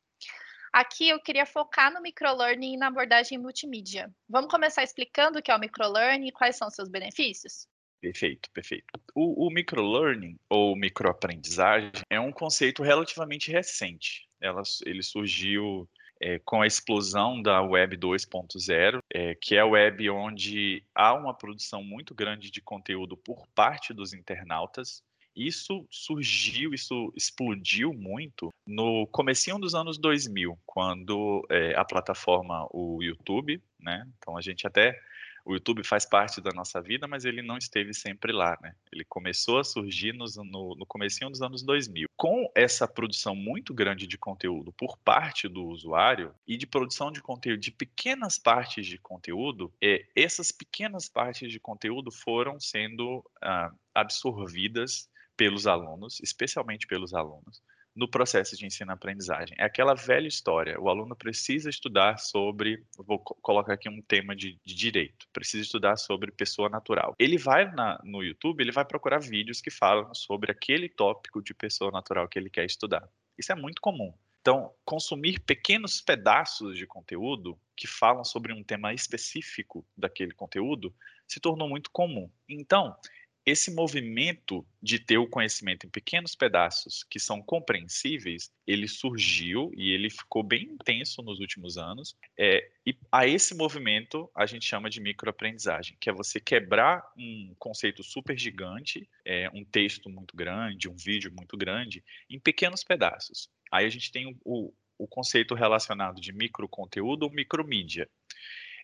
Aqui 0.73 1.09
eu 1.09 1.21
queria 1.21 1.45
focar 1.45 1.93
no 1.93 2.01
microlearning 2.01 2.75
e 2.75 2.77
na 2.77 2.87
abordagem 2.87 3.37
multimídia. 3.37 4.09
Vamos 4.29 4.51
começar 4.51 4.85
explicando 4.85 5.41
o 5.41 5.43
que 5.43 5.51
é 5.51 5.57
o 5.57 5.59
microlearning 5.59 6.29
e 6.29 6.33
quais 6.33 6.57
são 6.57 6.71
seus 6.71 6.89
benefícios? 6.89 7.69
Perfeito, 8.01 8.49
perfeito. 8.53 8.87
O, 9.15 9.47
o 9.47 9.51
microlearning 9.51 10.39
ou 10.49 10.75
microaprendizagem 10.77 11.91
é 12.09 12.19
um 12.19 12.33
conceito 12.33 12.83
relativamente 12.83 13.51
recente. 13.51 14.30
Ela, 14.41 14.63
ele 14.85 15.03
surgiu 15.03 15.89
é, 16.21 16.39
com 16.41 16.61
a 16.61 16.67
explosão 16.67 17.41
da 17.41 17.63
Web 17.63 17.97
2.0, 17.97 19.01
é, 19.13 19.35
que 19.35 19.57
é 19.57 19.61
a 19.61 19.67
web 19.67 20.11
onde 20.11 20.85
há 20.95 21.15
uma 21.15 21.35
produção 21.35 21.83
muito 21.83 22.15
grande 22.15 22.51
de 22.51 22.61
conteúdo 22.61 23.17
por 23.17 23.47
parte 23.55 23.95
dos 23.95 24.13
internautas. 24.13 25.03
Isso 25.35 25.87
surgiu, 25.89 26.75
isso 26.75 27.13
explodiu 27.17 27.95
muito 27.95 28.53
no 28.67 29.07
comecinho 29.07 29.59
dos 29.59 29.75
anos 29.75 29.97
2000, 29.97 30.59
quando 30.67 31.47
é, 31.49 31.75
a 31.77 31.85
plataforma, 31.85 32.67
o 32.73 33.03
YouTube, 33.03 33.63
né? 33.79 34.07
Então 34.19 34.37
a 34.37 34.41
gente 34.41 34.67
até 34.67 34.99
o 35.45 35.55
YouTube 35.55 35.85
faz 35.85 36.05
parte 36.05 36.41
da 36.41 36.51
nossa 36.51 36.81
vida, 36.81 37.07
mas 37.07 37.25
ele 37.25 37.43
não 37.43 37.59
esteve 37.59 37.95
sempre 37.95 38.33
lá, 38.33 38.59
né? 38.63 38.75
Ele 38.93 39.05
começou 39.05 39.59
a 39.59 39.65
surgir 39.65 40.13
nos, 40.13 40.37
no, 40.37 40.75
no 40.75 40.87
comecinho 40.87 41.31
dos 41.31 41.43
anos 41.43 41.63
2000. 41.63 42.09
Com 42.17 42.51
essa 42.55 42.87
produção 42.87 43.35
muito 43.35 43.73
grande 43.73 44.07
de 44.07 44.19
conteúdo 44.19 44.73
por 44.73 44.97
parte 44.99 45.49
do 45.49 45.65
usuário 45.67 46.35
e 46.47 46.57
de 46.57 46.67
produção 46.67 47.11
de 47.11 47.23
conteúdo 47.23 47.61
de 47.61 47.71
pequenas 47.71 48.39
partes 48.39 48.87
de 48.87 48.99
conteúdo, 48.99 49.73
é, 49.83 50.07
essas 50.15 50.53
pequenas 50.53 51.09
partes 51.09 51.51
de 51.51 51.59
conteúdo 51.59 52.11
foram 52.11 52.59
sendo 52.61 53.25
ah, 53.43 53.71
absorvidas 53.95 55.09
pelos 55.37 55.67
alunos, 55.67 56.21
especialmente 56.21 56.87
pelos 56.87 57.15
alunos, 57.15 57.63
no 57.95 58.09
processo 58.09 58.57
de 58.57 58.67
ensino-aprendizagem. 58.67 59.57
É 59.59 59.65
aquela 59.65 59.95
velha 59.95 60.29
história. 60.29 60.81
O 60.81 60.89
aluno 60.89 61.17
precisa 61.17 61.69
estudar 61.69 62.19
sobre, 62.19 62.85
vou 62.97 63.19
colocar 63.19 63.75
aqui 63.75 63.89
um 63.89 64.03
tema 64.03 64.35
de, 64.35 64.59
de 64.65 64.75
direito, 64.75 65.27
precisa 65.33 65.63
estudar 65.63 65.97
sobre 65.97 66.31
pessoa 66.31 66.69
natural. 66.69 67.15
Ele 67.19 67.37
vai 67.37 67.71
na, 67.73 68.01
no 68.05 68.23
YouTube, 68.23 68.61
ele 68.61 68.73
vai 68.73 68.85
procurar 68.85 69.21
vídeos 69.21 69.61
que 69.61 69.71
falam 69.71 70.15
sobre 70.15 70.51
aquele 70.51 70.89
tópico 70.89 71.43
de 71.43 71.55
pessoa 71.55 71.91
natural 71.91 72.29
que 72.29 72.39
ele 72.39 72.51
quer 72.51 72.65
estudar. 72.65 73.09
Isso 73.39 73.53
é 73.53 73.55
muito 73.55 73.81
comum. 73.81 74.13
Então, 74.41 74.73
consumir 74.87 75.39
pequenos 75.41 76.01
pedaços 76.01 76.77
de 76.77 76.87
conteúdo 76.87 77.61
que 77.77 77.87
falam 77.87 78.25
sobre 78.25 78.55
um 78.55 78.65
tema 78.65 78.95
específico 78.95 79.87
daquele 79.95 80.33
conteúdo 80.33 80.95
se 81.29 81.39
tornou 81.39 81.69
muito 81.69 81.91
comum. 81.91 82.31
Então, 82.49 82.97
esse 83.45 83.75
movimento 83.75 84.67
de 84.83 84.99
ter 84.99 85.19
o 85.19 85.27
conhecimento 85.27 85.87
em 85.87 85.91
pequenos 85.91 86.35
pedaços 86.35 87.05
que 87.05 87.19
são 87.19 87.43
compreensíveis, 87.43 88.51
ele 88.67 88.87
surgiu 88.87 89.73
e 89.75 89.93
ele 89.93 90.11
ficou 90.11 90.43
bem 90.43 90.65
intenso 90.65 91.23
nos 91.23 91.41
últimos 91.41 91.77
anos. 91.77 92.17
É, 92.39 92.71
e 92.87 92.95
a 93.11 93.27
esse 93.27 93.55
movimento 93.55 94.31
a 94.35 94.47
gente 94.47 94.65
chama 94.65 94.91
de 94.91 95.01
microaprendizagem, 95.01 95.97
que 96.01 96.11
é 96.11 96.13
você 96.13 96.39
quebrar 96.39 97.03
um 97.17 97.55
conceito 97.59 98.03
super 98.03 98.39
gigante, 98.39 99.09
é, 99.25 99.49
um 99.55 99.65
texto 99.65 100.11
muito 100.11 100.37
grande, 100.37 100.89
um 100.89 100.97
vídeo 100.97 101.33
muito 101.35 101.57
grande, 101.57 102.05
em 102.29 102.39
pequenos 102.39 102.85
pedaços. 102.85 103.49
Aí 103.73 103.87
a 103.87 103.91
gente 103.91 104.13
tem 104.13 104.39
o, 104.45 104.73
o 104.99 105.09
conceito 105.09 105.55
relacionado 105.55 106.21
de 106.21 106.33
microconteúdo 106.33 107.25
ou 107.25 107.33
micromídia. 107.33 108.09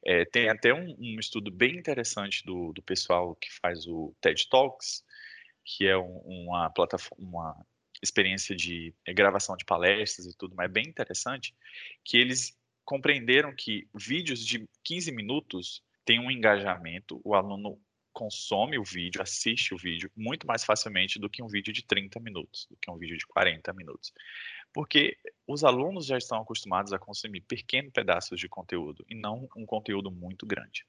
É, 0.04 0.24
tem 0.24 0.48
até 0.48 0.72
um, 0.72 0.94
um, 0.98 1.18
estudo 1.18 1.50
bem 1.50 1.76
interessante 1.76 2.44
do, 2.44 2.72
do 2.72 2.82
pessoal 2.82 3.34
que 3.36 3.52
faz 3.52 3.86
o 3.86 4.14
TED 4.20 4.48
Talks, 4.48 5.04
que 5.64 5.86
é 5.86 5.96
um, 5.96 6.18
uma 6.26 6.70
plataforma, 6.70 7.24
uma 7.26 7.66
experiência 8.02 8.54
de 8.54 8.94
é, 9.06 9.12
gravação 9.12 9.56
de 9.56 9.64
palestras 9.64 10.26
e 10.26 10.36
tudo, 10.36 10.54
mas 10.54 10.66
é 10.66 10.72
bem 10.72 10.84
interessante, 10.86 11.54
que 12.04 12.16
eles 12.16 12.56
compreenderam 12.84 13.54
que 13.54 13.88
vídeos 13.94 14.44
de 14.44 14.68
15 14.84 15.10
minutos 15.12 15.82
têm 16.04 16.20
um 16.20 16.30
engajamento, 16.30 17.20
o 17.24 17.34
aluno 17.34 17.80
consome 18.12 18.78
o 18.78 18.84
vídeo, 18.84 19.20
assiste 19.20 19.74
o 19.74 19.76
vídeo 19.76 20.10
muito 20.16 20.46
mais 20.46 20.64
facilmente 20.64 21.18
do 21.18 21.28
que 21.28 21.42
um 21.42 21.48
vídeo 21.48 21.72
de 21.72 21.84
30 21.84 22.18
minutos, 22.20 22.66
do 22.70 22.76
que 22.80 22.90
um 22.90 22.96
vídeo 22.96 23.18
de 23.18 23.26
40 23.26 23.72
minutos 23.74 24.12
porque 24.76 25.16
os 25.46 25.64
alunos 25.64 26.04
já 26.04 26.18
estão 26.18 26.38
acostumados 26.38 26.92
a 26.92 26.98
consumir 26.98 27.40
pequenos 27.40 27.90
pedaços 27.94 28.38
de 28.38 28.46
conteúdo 28.46 29.06
e 29.08 29.14
não 29.14 29.48
um 29.56 29.64
conteúdo 29.64 30.10
muito 30.10 30.44
grande. 30.44 30.84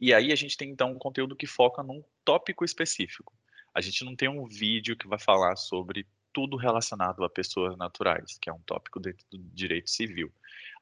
E 0.00 0.12
aí 0.12 0.32
a 0.32 0.34
gente 0.34 0.56
tem 0.56 0.70
então 0.70 0.90
um 0.90 0.98
conteúdo 0.98 1.36
que 1.36 1.46
foca 1.46 1.80
num 1.80 2.02
tópico 2.24 2.64
específico. 2.64 3.32
A 3.72 3.80
gente 3.80 4.04
não 4.04 4.16
tem 4.16 4.28
um 4.28 4.44
vídeo 4.46 4.96
que 4.96 5.06
vai 5.06 5.20
falar 5.20 5.54
sobre 5.54 6.04
tudo 6.34 6.56
relacionado 6.56 7.24
a 7.24 7.30
pessoas 7.30 7.76
naturais, 7.78 8.36
que 8.38 8.50
é 8.50 8.52
um 8.52 8.60
tópico 8.60 9.00
dentro 9.00 9.24
do 9.30 9.38
direito 9.38 9.88
civil. 9.88 10.30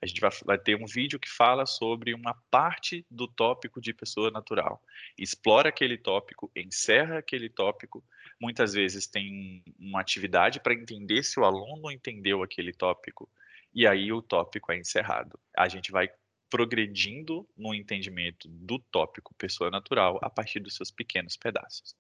A 0.01 0.07
gente 0.07 0.21
vai, 0.21 0.31
vai, 0.45 0.59
ter 0.59 0.75
um 0.75 0.87
vídeo 0.87 1.21
que 1.21 1.29
fala 1.29 1.65
sobre 1.65 2.13
uma 2.13 2.35
parte 2.51 3.07
do 3.09 3.29
tópico 3.29 3.81
de 3.81 3.95
pessoa 3.95 4.33
natural. 4.33 4.83
Explora 5.17 5.69
aquele 5.69 5.97
tópico, 5.97 6.51
encerra 6.57 7.19
aquele 7.19 7.49
tópico. 7.49 8.03
Muitas 8.41 8.73
vezes 8.73 9.07
tem 9.07 9.63
uma 9.79 10.01
atividade 10.01 10.59
para 10.59 10.75
entender 10.75 11.23
se 11.23 11.39
o 11.39 11.45
aluno 11.45 11.89
entendeu 11.93 12.43
aquele 12.43 12.73
tópico. 12.73 13.31
E 13.73 13.87
aí 13.87 14.13
o 14.13 14.21
tópico 14.21 14.73
é 14.73 14.79
encerrado. 14.79 15.39
A 15.57 15.69
gente 15.69 15.93
vai 15.93 16.11
progredindo 16.53 17.49
no 17.57 17.75
entendimento 17.75 18.47
do 18.47 18.79
tópico 18.79 19.35
pessoa 19.37 19.71
natural 19.71 20.19
a 20.21 20.29
partir 20.29 20.61
dos 20.61 20.77
seus 20.77 20.91
pequenos 20.91 21.35
pedaços. 21.35 21.97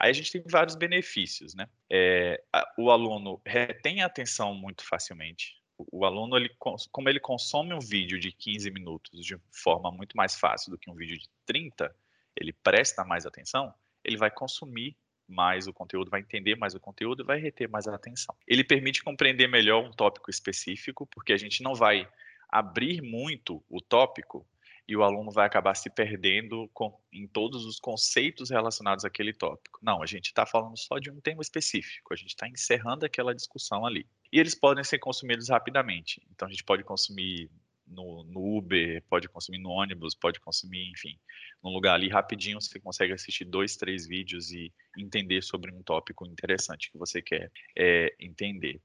Aí 0.00 0.10
a 0.10 0.12
gente 0.12 0.32
tem 0.32 0.42
vários 0.44 0.74
benefícios, 0.74 1.54
né? 1.54 1.68
É, 1.88 2.42
o 2.76 2.90
aluno 2.90 3.40
retém 3.46 4.02
a 4.02 4.06
atenção 4.06 4.56
muito 4.56 4.84
facilmente. 4.84 5.56
O, 5.78 6.00
o 6.00 6.04
aluno, 6.04 6.36
ele, 6.36 6.50
como 6.90 7.08
ele 7.08 7.20
consome 7.20 7.72
um 7.72 7.78
vídeo 7.78 8.18
de 8.18 8.32
15 8.32 8.72
minutos 8.72 9.24
de 9.24 9.38
forma 9.52 9.88
muito 9.92 10.16
mais 10.16 10.34
fácil 10.34 10.72
do 10.72 10.78
que 10.78 10.90
um 10.90 10.96
vídeo 10.96 11.16
de 11.16 11.28
30, 11.46 11.94
ele 12.34 12.52
presta 12.52 13.04
mais 13.04 13.24
atenção, 13.24 13.72
ele 14.02 14.16
vai 14.16 14.32
consumir 14.32 14.96
mais 15.28 15.68
o 15.68 15.72
conteúdo, 15.72 16.10
vai 16.10 16.22
entender 16.22 16.56
mais 16.56 16.74
o 16.74 16.80
conteúdo 16.80 17.22
e 17.22 17.24
vai 17.24 17.38
reter 17.38 17.68
mais 17.68 17.86
a 17.86 17.94
atenção. 17.94 18.34
Ele 18.48 18.64
permite 18.64 19.00
compreender 19.04 19.46
melhor 19.46 19.84
um 19.84 19.92
tópico 19.92 20.28
específico, 20.28 21.06
porque 21.06 21.32
a 21.32 21.36
gente 21.36 21.62
não 21.62 21.72
vai 21.72 22.08
abrir 22.52 23.00
muito 23.00 23.64
o 23.68 23.80
tópico 23.80 24.46
e 24.86 24.96
o 24.96 25.02
aluno 25.02 25.30
vai 25.30 25.46
acabar 25.46 25.74
se 25.74 25.88
perdendo 25.88 26.68
com, 26.74 26.94
em 27.12 27.26
todos 27.26 27.64
os 27.64 27.80
conceitos 27.80 28.50
relacionados 28.50 29.04
àquele 29.04 29.32
tópico. 29.32 29.78
Não, 29.82 30.02
a 30.02 30.06
gente 30.06 30.26
está 30.26 30.44
falando 30.44 30.76
só 30.76 30.98
de 30.98 31.10
um 31.10 31.20
tema 31.20 31.40
específico, 31.40 32.12
a 32.12 32.16
gente 32.16 32.30
está 32.30 32.48
encerrando 32.48 33.06
aquela 33.06 33.34
discussão 33.34 33.86
ali. 33.86 34.06
E 34.30 34.38
eles 34.38 34.54
podem 34.54 34.84
ser 34.84 34.98
consumidos 34.98 35.48
rapidamente. 35.48 36.20
Então 36.30 36.46
a 36.46 36.50
gente 36.50 36.64
pode 36.64 36.84
consumir 36.84 37.50
no, 37.86 38.24
no, 38.24 38.56
Uber, 38.56 39.02
pode 39.08 39.28
consumir 39.28 39.58
no 39.58 39.70
ônibus, 39.70 40.14
pode 40.14 40.40
consumir, 40.40 40.90
enfim, 40.90 41.18
num 41.62 41.70
lugar 41.70 41.94
ali 41.94 42.08
rapidinho 42.08 42.60
você 42.60 42.80
consegue 42.80 43.12
assistir 43.12 43.44
dois, 43.44 43.76
três 43.76 44.06
vídeos 44.06 44.50
e 44.50 44.72
entender 44.96 45.42
sobre 45.42 45.72
um 45.72 45.82
tópico 45.82 46.26
interessante 46.26 46.90
que 46.90 46.98
você 46.98 47.20
quer 47.20 47.50
é, 47.76 48.14
entender. 48.18 48.80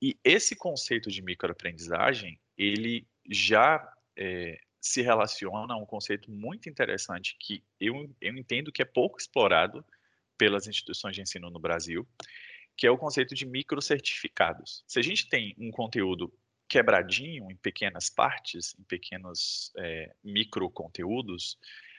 E 0.00 0.18
esse 0.24 0.56
conceito 0.56 1.10
de 1.10 1.22
microaprendizagem, 1.22 2.38
ele 2.58 3.06
já 3.30 3.90
é, 4.16 4.58
se 4.80 5.00
relaciona 5.00 5.74
a 5.74 5.76
um 5.76 5.86
conceito 5.86 6.30
muito 6.30 6.68
interessante 6.68 7.36
que 7.38 7.62
eu, 7.80 8.14
eu 8.20 8.36
entendo 8.36 8.72
que 8.72 8.82
é 8.82 8.84
pouco 8.84 9.18
explorado 9.18 9.84
pelas 10.36 10.66
instituições 10.66 11.14
de 11.14 11.22
ensino 11.22 11.50
no 11.50 11.58
Brasil, 11.58 12.06
que 12.76 12.86
é 12.86 12.90
o 12.90 12.98
conceito 12.98 13.34
de 13.34 13.46
microcertificados. 13.46 14.84
Se 14.86 14.98
a 14.98 15.02
gente 15.02 15.28
tem 15.28 15.54
um 15.58 15.70
conteúdo 15.70 16.32
quebradinho 16.68 17.50
em 17.50 17.56
pequenas 17.56 18.10
partes, 18.10 18.74
em 18.78 18.84
pequenos 18.84 19.72
é, 19.76 20.14
micro 20.22 20.70
conteúdos, 20.70 21.58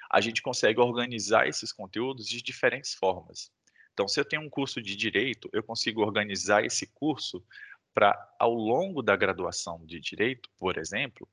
a 0.10 0.22
gente 0.22 0.42
consegue 0.42 0.80
organizar 0.80 1.48
esses 1.48 1.72
conteúdos 1.72 2.28
de 2.28 2.42
diferentes 2.42 2.94
formas. 2.94 3.52
Então, 3.94 4.08
se 4.08 4.20
eu 4.20 4.26
tenho 4.26 4.42
um 4.42 4.50
curso 4.50 4.82
de 4.82 4.96
direito, 4.96 5.50
eu 5.52 5.62
consigo 5.62 6.02
organizar 6.02 6.64
esse 6.64 6.88
curso 6.88 7.44
para, 7.94 8.18
ao 8.40 8.54
longo 8.54 9.02
da 9.02 9.16
graduação 9.16 9.86
de 9.86 10.00
direito, 10.00 10.50
por 10.58 10.78
exemplo, 10.78 11.28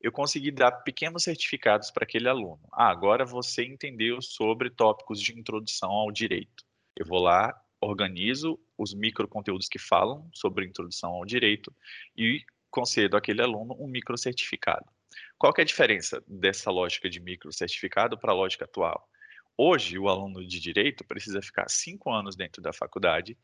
eu 0.00 0.10
conseguir 0.10 0.52
dar 0.52 0.72
pequenos 0.72 1.24
certificados 1.24 1.90
para 1.90 2.04
aquele 2.04 2.28
aluno. 2.28 2.60
Ah, 2.72 2.88
agora 2.88 3.24
você 3.24 3.64
entendeu 3.64 4.20
sobre 4.20 4.70
tópicos 4.70 5.20
de 5.20 5.38
introdução 5.38 5.90
ao 5.90 6.10
direito. 6.10 6.64
Eu 6.96 7.06
vou 7.06 7.20
lá, 7.20 7.54
organizo 7.80 8.58
os 8.76 8.94
micro 8.94 9.26
conteúdos 9.26 9.68
que 9.68 9.78
falam 9.78 10.28
sobre 10.34 10.66
introdução 10.66 11.12
ao 11.12 11.24
direito 11.24 11.74
e 12.16 12.44
concedo 12.70 13.16
àquele 13.16 13.42
aluno 13.42 13.76
um 13.78 13.86
microcertificado. 13.86 14.86
Qual 15.38 15.52
é 15.56 15.62
a 15.62 15.64
diferença 15.64 16.22
dessa 16.26 16.70
lógica 16.70 17.08
de 17.08 17.20
microcertificado 17.20 18.18
para 18.18 18.32
a 18.32 18.34
lógica 18.34 18.64
atual? 18.64 19.08
Hoje, 19.56 19.98
o 19.98 20.08
aluno 20.08 20.46
de 20.46 20.60
direito 20.60 21.04
precisa 21.04 21.42
ficar 21.42 21.68
cinco 21.68 22.10
anos 22.10 22.36
dentro 22.36 22.62
da 22.62 22.72
faculdade 22.72 23.36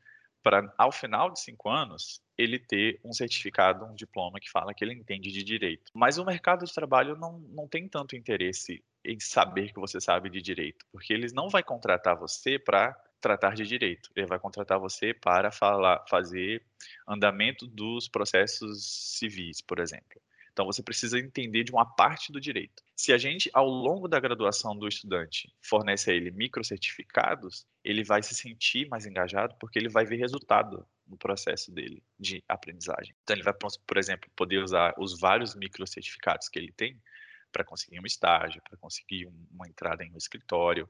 para, 0.47 0.73
ao 0.79 0.93
final 0.93 1.29
de 1.29 1.41
cinco 1.41 1.69
anos, 1.69 2.23
ele 2.39 2.57
ter 2.57 3.01
um 3.05 3.13
certificado, 3.13 3.85
um 3.85 3.97
diploma 3.97 4.39
que 4.39 4.49
fala 4.49 4.73
que 4.73 4.85
ele 4.85 4.95
entende 4.95 5.33
de 5.33 5.43
direito. 5.43 5.91
Mas 5.93 6.19
o 6.19 6.25
mercado 6.25 6.65
de 6.65 6.73
trabalho 6.73 7.17
não, 7.17 7.41
não 7.41 7.67
tem 7.67 7.89
tanto 7.89 8.15
interesse 8.15 8.81
em 9.05 9.19
saber 9.19 9.73
que 9.73 9.81
você 9.81 10.01
sabe 10.01 10.31
de 10.31 10.41
direito, 10.41 10.87
porque 10.93 11.13
eles 11.13 11.33
não 11.33 11.49
vai 11.49 11.65
contratar 11.65 12.17
você 12.17 12.61
para 12.61 12.95
tratar 13.21 13.57
de 13.57 13.67
direito. 13.67 14.09
Ele 14.15 14.29
vai 14.29 14.39
contratar 14.39 14.79
você 14.79 15.13
para 15.13 15.51
falar, 15.51 16.05
fazer 16.09 16.65
andamento 17.09 17.67
dos 17.67 18.07
processos 18.07 19.19
civis, 19.19 19.61
por 19.61 19.81
exemplo. 19.81 20.23
Então 20.57 20.65
você 20.65 20.83
precisa 20.83 21.19
entender 21.19 21.65
de 21.65 21.71
uma 21.71 21.85
parte 21.85 22.33
do 22.33 22.41
direito. 22.41 22.83
Se 22.97 23.13
a 23.13 23.19
gente, 23.19 23.51
ao 23.53 23.69
longo 23.69 24.09
da 24.09 24.19
graduação 24.19 24.75
do 24.75 24.89
estudante, 24.89 25.55
fornece 25.61 26.11
a 26.11 26.15
ele 26.15 26.31
microcertificados, 26.31 27.67
ele 27.85 28.03
vai 28.03 28.23
se 28.23 28.35
sentir 28.35 28.89
mais 28.89 29.05
engajado 29.05 29.55
porque 29.61 29.79
ele 29.79 29.91
vai 29.91 30.07
ver 30.07 30.17
resultado 30.17 30.89
no 31.07 31.19
processo 31.19 31.71
dele 31.71 32.03
de 32.19 32.43
aprendizagem. 32.49 33.15
Então 33.23 33.37
ele 33.37 33.43
vai, 33.43 33.53
por 33.53 33.99
exemplo, 33.99 34.31
poder 34.35 34.63
usar 34.63 34.95
os 34.97 35.21
vários 35.21 35.55
microcertificados 35.55 36.49
que 36.49 36.59
ele 36.59 36.73
tem 36.73 36.99
para 37.53 37.63
conseguir 37.63 38.01
um 38.01 38.07
estágio, 38.07 38.63
para 38.63 38.79
conseguir 38.79 39.29
uma 39.51 39.69
entrada 39.69 40.05
em 40.05 40.11
um 40.11 40.17
escritório. 40.17 40.89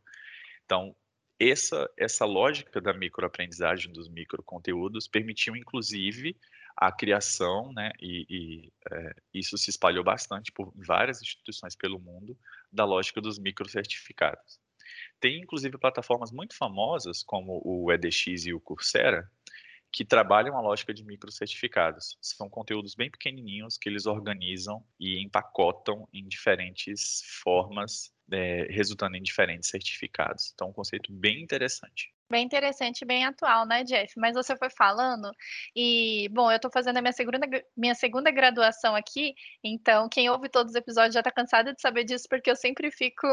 Então, 0.64 0.94
essa, 1.40 1.90
essa 1.96 2.24
lógica 2.24 2.80
da 2.80 2.92
microaprendizagem 2.92 3.92
dos 3.92 4.08
microconteúdos 4.08 5.08
permitiu, 5.08 5.56
inclusive, 5.56 6.36
a 6.76 6.92
criação, 6.92 7.72
né, 7.72 7.90
e, 8.00 8.26
e 8.28 8.72
é, 8.92 9.14
isso 9.32 9.56
se 9.56 9.70
espalhou 9.70 10.04
bastante 10.04 10.52
por 10.52 10.72
várias 10.76 11.22
instituições 11.22 11.74
pelo 11.74 11.98
mundo, 11.98 12.38
da 12.70 12.84
lógica 12.84 13.20
dos 13.20 13.38
microcertificados. 13.38 14.60
Tem, 15.18 15.40
inclusive, 15.40 15.78
plataformas 15.78 16.30
muito 16.30 16.54
famosas, 16.56 17.22
como 17.22 17.60
o 17.64 17.90
EDX 17.90 18.46
e 18.46 18.52
o 18.52 18.60
Coursera, 18.60 19.30
que 19.90 20.04
trabalham 20.04 20.56
a 20.56 20.60
lógica 20.60 20.92
de 20.92 21.02
microcertificados. 21.04 22.18
São 22.20 22.50
conteúdos 22.50 22.94
bem 22.94 23.10
pequenininhos 23.10 23.78
que 23.78 23.88
eles 23.88 24.04
organizam 24.04 24.84
e 25.00 25.22
empacotam 25.22 26.06
em 26.12 26.26
diferentes 26.28 27.22
formas, 27.42 28.12
é, 28.30 28.66
resultando 28.70 29.16
em 29.16 29.22
diferentes 29.22 29.70
certificados. 29.70 30.52
Então, 30.52 30.68
é 30.68 30.70
um 30.70 30.74
conceito 30.74 31.10
bem 31.10 31.40
interessante. 31.40 32.12
Bem 32.28 32.44
interessante, 32.44 33.04
bem 33.04 33.24
atual, 33.24 33.64
né, 33.64 33.84
Jeff? 33.84 34.12
Mas 34.18 34.34
você 34.34 34.56
foi 34.56 34.68
falando 34.68 35.30
e, 35.76 36.28
bom, 36.32 36.50
eu 36.50 36.56
estou 36.56 36.68
fazendo 36.72 36.96
a 36.96 37.00
minha 37.00 37.12
segunda, 37.12 37.38
minha 37.76 37.94
segunda 37.94 38.32
graduação 38.32 38.96
aqui, 38.96 39.32
então 39.62 40.08
quem 40.08 40.28
ouve 40.28 40.48
todos 40.48 40.72
os 40.72 40.76
episódios 40.76 41.14
já 41.14 41.20
está 41.20 41.30
cansado 41.30 41.72
de 41.72 41.80
saber 41.80 42.02
disso, 42.02 42.26
porque 42.28 42.50
eu 42.50 42.56
sempre 42.56 42.90
fico 42.90 43.28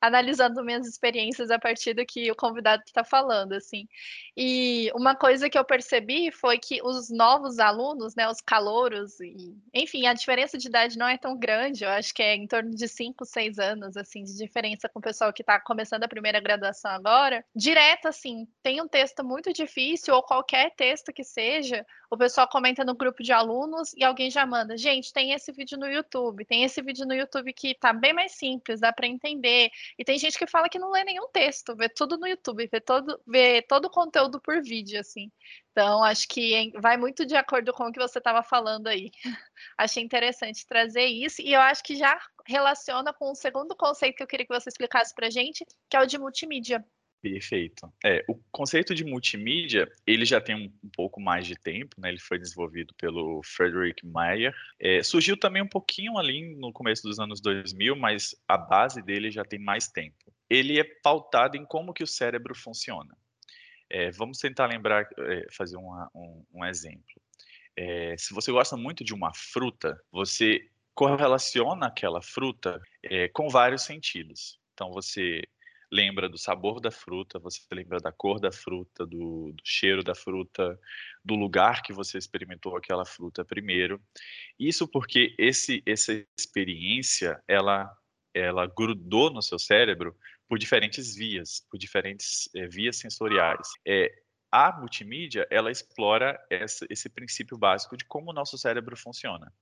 analisando 0.00 0.64
minhas 0.64 0.86
experiências 0.86 1.50
a 1.50 1.58
partir 1.58 1.92
do 1.94 2.06
que 2.06 2.30
o 2.30 2.36
convidado 2.36 2.84
está 2.86 3.02
falando, 3.02 3.52
assim. 3.52 3.88
E 4.36 4.92
uma 4.94 5.16
coisa 5.16 5.50
que 5.50 5.58
eu 5.58 5.64
percebi 5.64 6.30
foi 6.30 6.56
que 6.58 6.80
os 6.84 7.10
novos 7.10 7.58
alunos, 7.58 8.14
né, 8.14 8.28
os 8.28 8.40
calouros, 8.40 9.18
e, 9.18 9.56
enfim, 9.74 10.06
a 10.06 10.14
diferença 10.14 10.56
de 10.56 10.68
idade 10.68 10.96
não 10.96 11.08
é 11.08 11.18
tão 11.18 11.36
grande, 11.36 11.82
eu 11.82 11.90
acho 11.90 12.14
que 12.14 12.22
é 12.22 12.36
em 12.36 12.46
torno 12.46 12.70
de 12.70 12.86
5, 12.86 13.24
6 13.24 13.58
anos, 13.58 13.96
assim, 13.96 14.22
de 14.22 14.36
diferença 14.36 14.88
com 14.88 15.00
o 15.00 15.02
pessoal 15.02 15.32
que 15.32 15.42
está 15.42 15.58
começando 15.58 16.04
a 16.04 16.08
primeira 16.08 16.38
graduação 16.38 16.92
agora, 16.92 17.44
direto, 17.54 18.06
assim, 18.06 18.35
tem 18.62 18.80
um 18.80 18.88
texto 18.88 19.24
muito 19.24 19.52
difícil, 19.52 20.14
ou 20.14 20.22
qualquer 20.22 20.74
texto 20.74 21.12
que 21.12 21.22
seja, 21.22 21.86
o 22.10 22.16
pessoal 22.16 22.48
comenta 22.48 22.84
no 22.84 22.94
grupo 22.94 23.22
de 23.22 23.32
alunos 23.32 23.92
e 23.94 24.04
alguém 24.04 24.30
já 24.30 24.44
manda, 24.44 24.76
gente, 24.76 25.12
tem 25.12 25.32
esse 25.32 25.52
vídeo 25.52 25.78
no 25.78 25.86
YouTube, 25.86 26.44
tem 26.44 26.64
esse 26.64 26.82
vídeo 26.82 27.06
no 27.06 27.14
YouTube 27.14 27.52
que 27.52 27.74
tá 27.74 27.92
bem 27.92 28.12
mais 28.12 28.32
simples, 28.32 28.80
dá 28.80 28.92
para 28.92 29.06
entender. 29.06 29.70
E 29.98 30.04
tem 30.04 30.18
gente 30.18 30.38
que 30.38 30.46
fala 30.46 30.68
que 30.68 30.78
não 30.78 30.90
lê 30.90 31.04
nenhum 31.04 31.28
texto, 31.28 31.76
vê 31.76 31.88
tudo 31.88 32.18
no 32.18 32.26
YouTube, 32.26 32.68
vê 32.70 32.80
todo, 32.80 33.20
vê 33.26 33.62
todo 33.62 33.86
o 33.86 33.90
conteúdo 33.90 34.40
por 34.40 34.62
vídeo, 34.62 35.00
assim. 35.00 35.30
Então, 35.72 36.02
acho 36.02 36.26
que 36.28 36.72
vai 36.80 36.96
muito 36.96 37.26
de 37.26 37.36
acordo 37.36 37.72
com 37.72 37.84
o 37.84 37.92
que 37.92 37.98
você 38.00 38.18
estava 38.18 38.42
falando 38.42 38.86
aí. 38.86 39.10
Achei 39.78 40.02
interessante 40.02 40.66
trazer 40.66 41.06
isso, 41.06 41.42
e 41.42 41.52
eu 41.52 41.60
acho 41.60 41.82
que 41.82 41.96
já 41.96 42.18
relaciona 42.46 43.12
com 43.12 43.30
o 43.30 43.34
segundo 43.34 43.76
conceito 43.76 44.16
que 44.16 44.22
eu 44.22 44.26
queria 44.26 44.46
que 44.46 44.54
você 44.54 44.68
explicasse 44.68 45.14
para 45.14 45.30
gente, 45.30 45.66
que 45.88 45.96
é 45.96 46.00
o 46.00 46.06
de 46.06 46.18
multimídia. 46.18 46.84
Perfeito. 47.22 47.92
É, 48.04 48.24
o 48.28 48.34
conceito 48.52 48.94
de 48.94 49.04
multimídia, 49.04 49.90
ele 50.06 50.24
já 50.24 50.40
tem 50.40 50.54
um, 50.54 50.72
um, 50.84 50.88
pouco 50.90 51.20
mais 51.20 51.46
de 51.46 51.56
tempo, 51.56 52.00
né? 52.00 52.10
Ele 52.10 52.20
foi 52.20 52.38
desenvolvido 52.38 52.94
pelo 52.94 53.40
Frederick 53.42 54.06
Mayer. 54.06 54.54
É, 54.78 55.02
surgiu 55.02 55.36
também 55.36 55.62
um 55.62 55.68
pouquinho 55.68 56.18
ali 56.18 56.54
no 56.56 56.72
começo 56.72 57.02
dos 57.02 57.18
anos 57.18 57.40
2000, 57.40 57.96
mas 57.96 58.36
a 58.46 58.56
base 58.56 59.02
dele 59.02 59.30
já 59.30 59.44
tem 59.44 59.58
mais 59.58 59.88
tempo. 59.88 60.32
Ele 60.48 60.78
é 60.78 60.84
pautado 60.84 61.56
em 61.56 61.64
como 61.64 61.92
que 61.92 62.04
o 62.04 62.06
cérebro 62.06 62.54
funciona. 62.54 63.16
É, 63.88 64.10
vamos 64.10 64.38
tentar 64.38 64.66
lembrar, 64.66 65.08
é, 65.18 65.46
fazer 65.50 65.76
uma, 65.76 66.10
um, 66.14 66.44
um, 66.52 66.64
exemplo. 66.64 67.20
É, 67.76 68.16
se 68.18 68.34
você 68.34 68.52
gosta 68.52 68.76
muito 68.76 69.04
de 69.04 69.14
uma 69.14 69.32
fruta, 69.34 70.00
você 70.10 70.60
correlaciona 70.94 71.86
aquela 71.86 72.22
fruta 72.22 72.80
é, 73.02 73.28
com 73.28 73.48
vários 73.48 73.82
sentidos. 73.82 74.58
Então, 74.74 74.90
você 74.90 75.42
lembra 75.90 76.28
do 76.28 76.38
sabor 76.38 76.80
da 76.80 76.90
fruta, 76.90 77.38
você 77.38 77.60
lembra 77.72 77.98
da 77.98 78.10
cor 78.12 78.40
da 78.40 78.50
fruta, 78.50 79.06
do, 79.06 79.52
do, 79.52 79.62
cheiro 79.64 80.02
da 80.02 80.14
fruta, 80.14 80.78
do 81.24 81.34
lugar 81.34 81.82
que 81.82 81.92
você 81.92 82.18
experimentou 82.18 82.76
aquela 82.76 83.04
fruta 83.04 83.44
primeiro. 83.44 84.00
Isso 84.58 84.88
porque 84.88 85.34
esse, 85.38 85.82
essa 85.86 86.12
experiência, 86.38 87.42
ela, 87.46 87.90
ela 88.34 88.66
grudou 88.66 89.30
no 89.30 89.42
seu 89.42 89.58
cérebro 89.58 90.16
por 90.48 90.58
diferentes 90.58 91.14
vias, 91.14 91.66
por 91.70 91.78
diferentes 91.78 92.48
é, 92.54 92.66
vias 92.66 92.96
sensoriais. 92.96 93.68
É, 93.86 94.12
a 94.50 94.72
multimídia, 94.72 95.46
ela 95.50 95.70
explora 95.70 96.38
essa, 96.50 96.86
esse 96.88 97.08
princípio 97.08 97.58
básico 97.58 97.96
de 97.96 98.04
como 98.04 98.30
o 98.30 98.34
nosso 98.34 98.56
cérebro 98.56 98.96
funciona. 98.96 99.52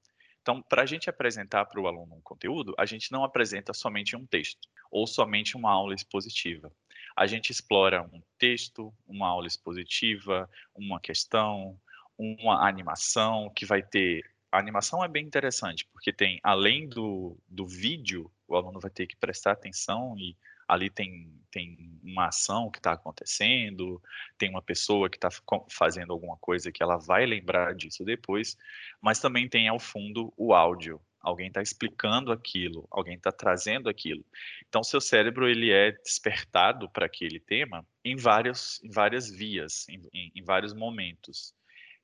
Então, 0.44 0.61
para 0.61 0.83
a 0.83 0.87
gente 0.87 1.09
apresentar 1.09 1.64
para 1.64 1.80
o 1.80 1.87
aluno 1.87 2.16
um 2.16 2.20
conteúdo, 2.20 2.74
a 2.78 2.85
gente 2.85 3.11
não 3.11 3.24
apresenta 3.24 3.72
somente 3.72 4.14
um 4.14 4.26
texto 4.26 4.68
ou 4.90 5.07
somente 5.07 5.57
uma 5.57 5.72
aula 5.72 5.94
expositiva. 5.94 6.70
A 7.16 7.26
gente 7.26 7.48
explora 7.48 8.02
um 8.02 8.20
texto, 8.38 8.92
uma 9.07 9.26
aula 9.26 9.46
expositiva, 9.46 10.46
uma 10.74 11.00
questão, 11.00 11.80
uma 12.18 12.68
animação 12.68 13.50
que 13.57 13.64
vai 13.64 13.83
ter. 13.83 14.22
A 14.52 14.59
animação 14.59 15.02
é 15.02 15.09
bem 15.09 15.24
interessante, 15.24 15.88
porque 15.90 16.12
tem, 16.12 16.38
além 16.42 16.90
do, 16.90 17.38
do 17.48 17.66
vídeo, 17.66 18.30
o 18.46 18.54
aluno 18.54 18.78
vai 18.78 18.90
ter 18.90 19.07
que 19.07 19.16
prestar 19.16 19.52
atenção 19.52 20.14
e 20.18 20.37
ali 20.68 20.90
tem, 20.90 21.33
tem 21.50 21.98
uma 22.03 22.29
ação 22.29 22.70
que 22.70 22.79
está 22.79 22.92
acontecendo, 22.92 24.03
tem 24.37 24.50
uma 24.50 24.62
pessoa 24.62 25.09
que 25.09 25.16
está 25.16 25.29
fazendo 25.70 26.12
alguma 26.12 26.37
coisa 26.37 26.72
que 26.72 26.83
ela 26.83 26.96
vai 26.96 27.27
lembrar 27.27 27.74
disso 27.74 28.05
depois, 28.05 28.57
mas 29.00 29.20
também 29.20 29.48
tem 29.48 29.68
ao 29.68 29.79
fundo 29.79 30.33
o 30.37 30.53
áudio. 30.53 31.00
Alguém 31.20 31.48
está 31.48 31.62
explicando 31.62 32.31
aquilo, 32.31 32.87
alguém 32.90 33.14
está 33.14 33.33
trazendo 33.33 33.88
aquilo. 33.88 34.22
Então, 34.68 34.85
seu 34.85 35.00
cérebro 35.00 35.48
ele 35.48 35.70
é 35.70 35.92
despertado 35.92 36.88
para 36.90 37.07
aquele 37.07 37.40
tema 37.40 37.87
em, 38.05 38.14
vários, 38.14 38.83
em 38.85 38.90
várias 38.90 39.31
vias, 39.31 39.88
em, 39.88 40.03
em, 40.12 40.33
em 40.35 40.42
vários 40.42 40.74
momentos. 40.74 41.55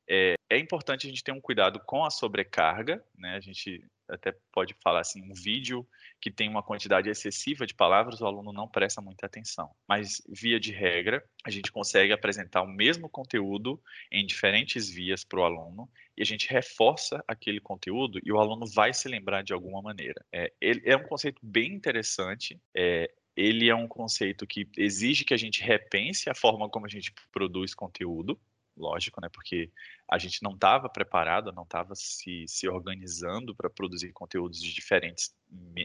É, 0.09 0.35
é, 0.49 0.59
importante 0.59 1.07
a 1.07 1.11
gente 1.11 1.23
ter 1.23 1.33
um 1.33 1.41
cuidado 1.41 1.79
com 1.87 2.05
a 2.05 2.11
sobrecarga, 2.11 3.05
né? 3.17 3.37
A 3.37 3.41
gente 3.41 3.85
até 4.11 4.35
pode 4.53 4.75
falar 4.83 5.01
assim, 5.01 5.23
um 5.23 5.33
vídeo 5.33 5.87
que 6.21 6.31
tem 6.31 6.49
uma 6.49 6.63
quantidade 6.63 7.09
excessiva 7.09 7.67
de 7.67 7.75
palavras, 7.75 8.21
o 8.21 8.27
aluno 8.27 8.53
não 8.53 8.69
presta 8.69 9.01
muita 9.01 9.27
atenção. 9.27 9.71
Mas, 9.89 10.21
via 10.29 10.61
de 10.61 10.73
regra, 10.73 11.25
a 11.45 11.51
gente 11.51 11.73
consegue 11.73 12.13
apresentar 12.13 12.63
o 12.63 12.69
mesmo 12.69 13.09
conteúdo 13.09 13.81
em 14.11 14.27
diferentes 14.27 14.91
vias 14.91 15.25
para 15.25 15.41
o 15.41 15.45
aluno 15.45 15.89
e 16.17 16.23
a 16.23 16.27
gente 16.27 16.49
reforça 16.51 17.25
aquele 17.27 17.61
conteúdo 17.61 18.21
e 18.25 18.31
o 18.31 18.39
aluno 18.39 18.67
vai 18.67 18.93
se 18.93 19.09
lembrar 19.09 19.43
de 19.43 19.53
alguma 19.53 19.81
maneira. 19.81 20.25
É, 20.33 20.53
ele, 20.61 20.83
é 20.85 20.97
um 20.97 21.05
conceito 21.05 21.41
bem 21.43 21.73
interessante. 21.73 22.61
É, 22.75 23.11
ele 23.37 23.71
é 23.71 23.75
um 23.75 23.89
conceito 23.89 24.47
que 24.47 24.69
exige 24.77 25.25
que 25.25 25.33
a 25.33 25.37
gente 25.37 25.63
repense 25.63 26.29
a 26.29 26.35
forma 26.35 26.69
como 26.69 26.87
a 26.87 26.89
gente 26.89 27.13
produz 27.33 27.75
conteúdo, 27.75 28.39
lógico, 28.81 29.21
né? 29.21 29.29
Porque 29.33 29.71
a 30.11 30.19
gente 30.19 30.43
não 30.43 30.53
estava 30.53 30.89
preparado, 30.89 31.53
não 31.53 31.63
estava 31.63 31.95
se, 31.95 32.45
se 32.49 32.69
organizando 32.69 33.55
para 33.55 33.71
produzir 33.71 34.13
conteúdos 34.13 34.61
de 34.61 34.73
diferentes 34.75 35.35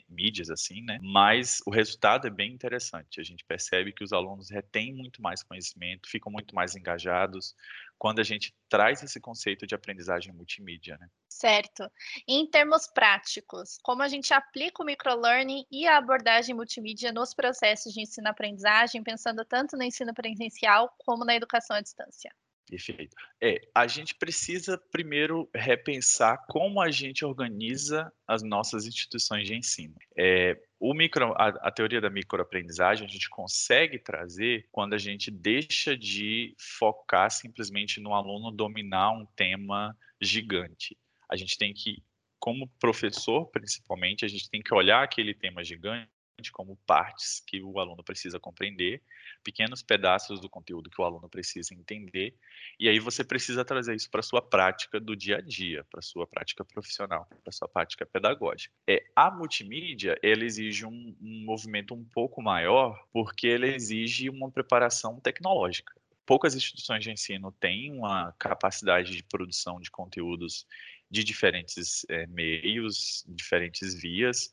mídias, 0.09 0.49
assim, 0.49 0.81
né? 0.81 0.99
Mas 1.01 1.61
o 1.65 1.71
resultado 1.71 2.27
é 2.27 2.29
bem 2.29 2.53
interessante. 2.53 3.19
A 3.19 3.23
gente 3.23 3.43
percebe 3.45 3.93
que 3.93 4.03
os 4.03 4.13
alunos 4.13 4.49
retêm 4.49 4.93
muito 4.93 5.21
mais 5.21 5.43
conhecimento, 5.43 6.09
ficam 6.09 6.31
muito 6.31 6.55
mais 6.55 6.75
engajados 6.75 7.55
quando 7.97 8.19
a 8.19 8.23
gente 8.23 8.53
traz 8.69 9.01
esse 9.03 9.19
conceito 9.19 9.65
de 9.65 9.75
aprendizagem 9.75 10.33
multimídia, 10.33 10.97
né? 10.97 11.07
Certo. 11.29 11.91
em 12.25 12.47
termos 12.49 12.87
práticos, 12.87 13.77
como 13.83 14.01
a 14.01 14.07
gente 14.07 14.33
aplica 14.33 14.81
o 14.81 14.85
microlearning 14.85 15.65
e 15.69 15.85
a 15.85 15.97
abordagem 15.97 16.55
multimídia 16.55 17.11
nos 17.11 17.33
processos 17.33 17.93
de 17.93 18.01
ensino-aprendizagem, 18.01 19.03
pensando 19.03 19.43
tanto 19.43 19.75
no 19.75 19.83
ensino 19.83 20.13
presencial 20.13 20.93
como 20.99 21.25
na 21.25 21.35
educação 21.35 21.75
à 21.75 21.81
distância? 21.81 22.33
Perfeito. 22.67 23.15
É, 23.41 23.61
a 23.75 23.85
gente 23.85 24.15
precisa 24.15 24.77
primeiro 24.91 25.47
repensar 25.53 26.43
como 26.47 26.81
a 26.81 26.89
gente 26.89 27.23
organiza 27.23 28.11
as 28.27 28.41
nossas 28.41 28.87
instituições 28.87 29.47
de 29.47 29.55
ensino. 29.55 29.93
É, 30.17 30.59
o 30.79 30.93
micro, 30.93 31.33
a, 31.33 31.47
a, 31.47 31.71
teoria 31.71 32.01
da 32.01 32.09
microaprendizagem 32.09 33.05
a 33.05 33.09
gente 33.09 33.29
consegue 33.29 33.99
trazer 33.99 34.67
quando 34.71 34.95
a 34.95 34.97
gente 34.97 35.29
deixa 35.29 35.95
de 35.95 36.55
focar 36.57 37.29
simplesmente 37.29 37.99
no 37.99 38.15
aluno 38.15 38.51
dominar 38.51 39.11
um 39.11 39.27
tema 39.35 39.95
gigante. 40.19 40.97
A 41.29 41.35
gente 41.35 41.57
tem 41.59 41.71
que, 41.71 42.03
como 42.39 42.67
professor 42.79 43.45
principalmente, 43.51 44.25
a 44.25 44.27
gente 44.27 44.49
tem 44.49 44.61
que 44.61 44.73
olhar 44.73 45.03
aquele 45.03 45.35
tema 45.35 45.63
gigante 45.63 46.09
como 46.51 46.77
partes 46.85 47.41
que 47.45 47.61
o 47.61 47.79
aluno 47.79 48.03
precisa 48.03 48.39
compreender, 48.39 49.01
pequenos 49.43 49.81
pedaços 49.81 50.39
do 50.39 50.49
conteúdo 50.49 50.89
que 50.89 51.01
o 51.01 51.03
aluno 51.03 51.29
precisa 51.29 51.73
entender, 51.73 52.35
e 52.79 52.89
aí 52.89 52.99
você 52.99 53.23
precisa 53.23 53.63
trazer 53.63 53.95
isso 53.95 54.09
para 54.09 54.19
a 54.19 54.23
sua 54.23 54.41
prática 54.41 54.99
do 54.99 55.15
dia 55.15 55.37
a 55.37 55.41
dia, 55.41 55.83
para 55.85 55.99
a 55.99 56.03
sua 56.03 56.27
prática 56.27 56.63
profissional, 56.65 57.25
para 57.25 57.49
a 57.49 57.51
sua 57.51 57.67
prática 57.67 58.05
pedagógica. 58.05 58.73
É, 58.87 59.03
a 59.15 59.31
multimídia, 59.31 60.17
ela 60.21 60.43
exige 60.43 60.85
um, 60.85 61.15
um 61.21 61.45
movimento 61.45 61.93
um 61.93 62.03
pouco 62.03 62.41
maior, 62.41 63.01
porque 63.11 63.47
ela 63.47 63.67
exige 63.67 64.29
uma 64.29 64.51
preparação 64.51 65.19
tecnológica 65.19 65.93
poucas 66.25 66.55
instituições 66.55 67.03
de 67.03 67.11
ensino 67.11 67.51
têm 67.51 67.91
uma 67.91 68.33
capacidade 68.39 69.15
de 69.15 69.21
produção 69.21 69.79
de 69.79 69.91
conteúdos 69.91 70.65
de 71.09 71.23
diferentes 71.23 72.03
é, 72.09 72.25
meios, 72.25 73.23
diferentes 73.27 73.93
vias, 73.93 74.51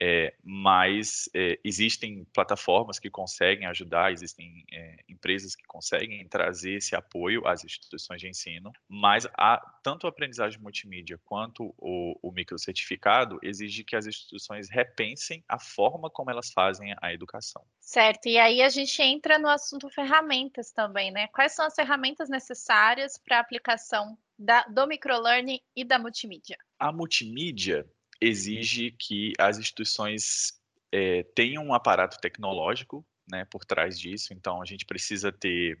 é, 0.00 0.34
mas 0.42 1.28
é, 1.34 1.58
existem 1.64 2.24
plataformas 2.32 2.98
que 2.98 3.10
conseguem 3.10 3.66
ajudar, 3.66 4.12
existem 4.12 4.64
é, 4.72 4.96
empresas 5.08 5.54
que 5.54 5.64
conseguem 5.64 6.26
trazer 6.28 6.76
esse 6.76 6.96
apoio 6.96 7.46
às 7.46 7.64
instituições 7.64 8.20
de 8.20 8.28
ensino, 8.28 8.72
mas 8.88 9.26
a, 9.38 9.60
tanto 9.82 10.06
a 10.06 10.10
aprendizagem 10.10 10.60
multimídia 10.60 11.18
quanto 11.24 11.74
o, 11.78 12.18
o 12.22 12.32
microcertificado 12.32 13.38
exige 13.42 13.84
que 13.84 13.96
as 13.96 14.06
instituições 14.06 14.68
repensem 14.68 15.44
a 15.48 15.58
forma 15.58 16.10
como 16.10 16.30
elas 16.30 16.50
fazem 16.52 16.94
a 17.00 17.12
educação. 17.12 17.64
Certo, 17.80 18.26
e 18.26 18.38
aí 18.38 18.62
a 18.62 18.68
gente 18.68 19.00
entra 19.02 19.38
no 19.38 19.48
assunto 19.48 19.88
ferramentas 19.90 20.72
também, 20.72 21.10
né? 21.10 21.28
Quais 21.28 21.52
são 21.52 21.66
as 21.66 21.74
ferramentas 21.74 22.28
necessárias 22.28 23.18
para 23.18 23.38
a 23.38 23.40
aplicação 23.40 24.18
da, 24.38 24.62
do 24.64 24.86
microlearning 24.86 25.60
e 25.76 25.84
da 25.84 25.98
multimídia? 25.98 26.56
A 26.78 26.92
multimídia 26.92 27.86
exige 28.20 28.90
que 28.92 29.32
as 29.38 29.58
instituições 29.58 30.52
é, 30.92 31.22
tenham 31.34 31.64
um 31.64 31.74
aparato 31.74 32.18
tecnológico 32.20 33.04
né, 33.30 33.44
por 33.46 33.64
trás 33.64 33.98
disso. 33.98 34.32
Então, 34.32 34.62
a 34.62 34.64
gente 34.64 34.84
precisa 34.84 35.32
ter 35.32 35.78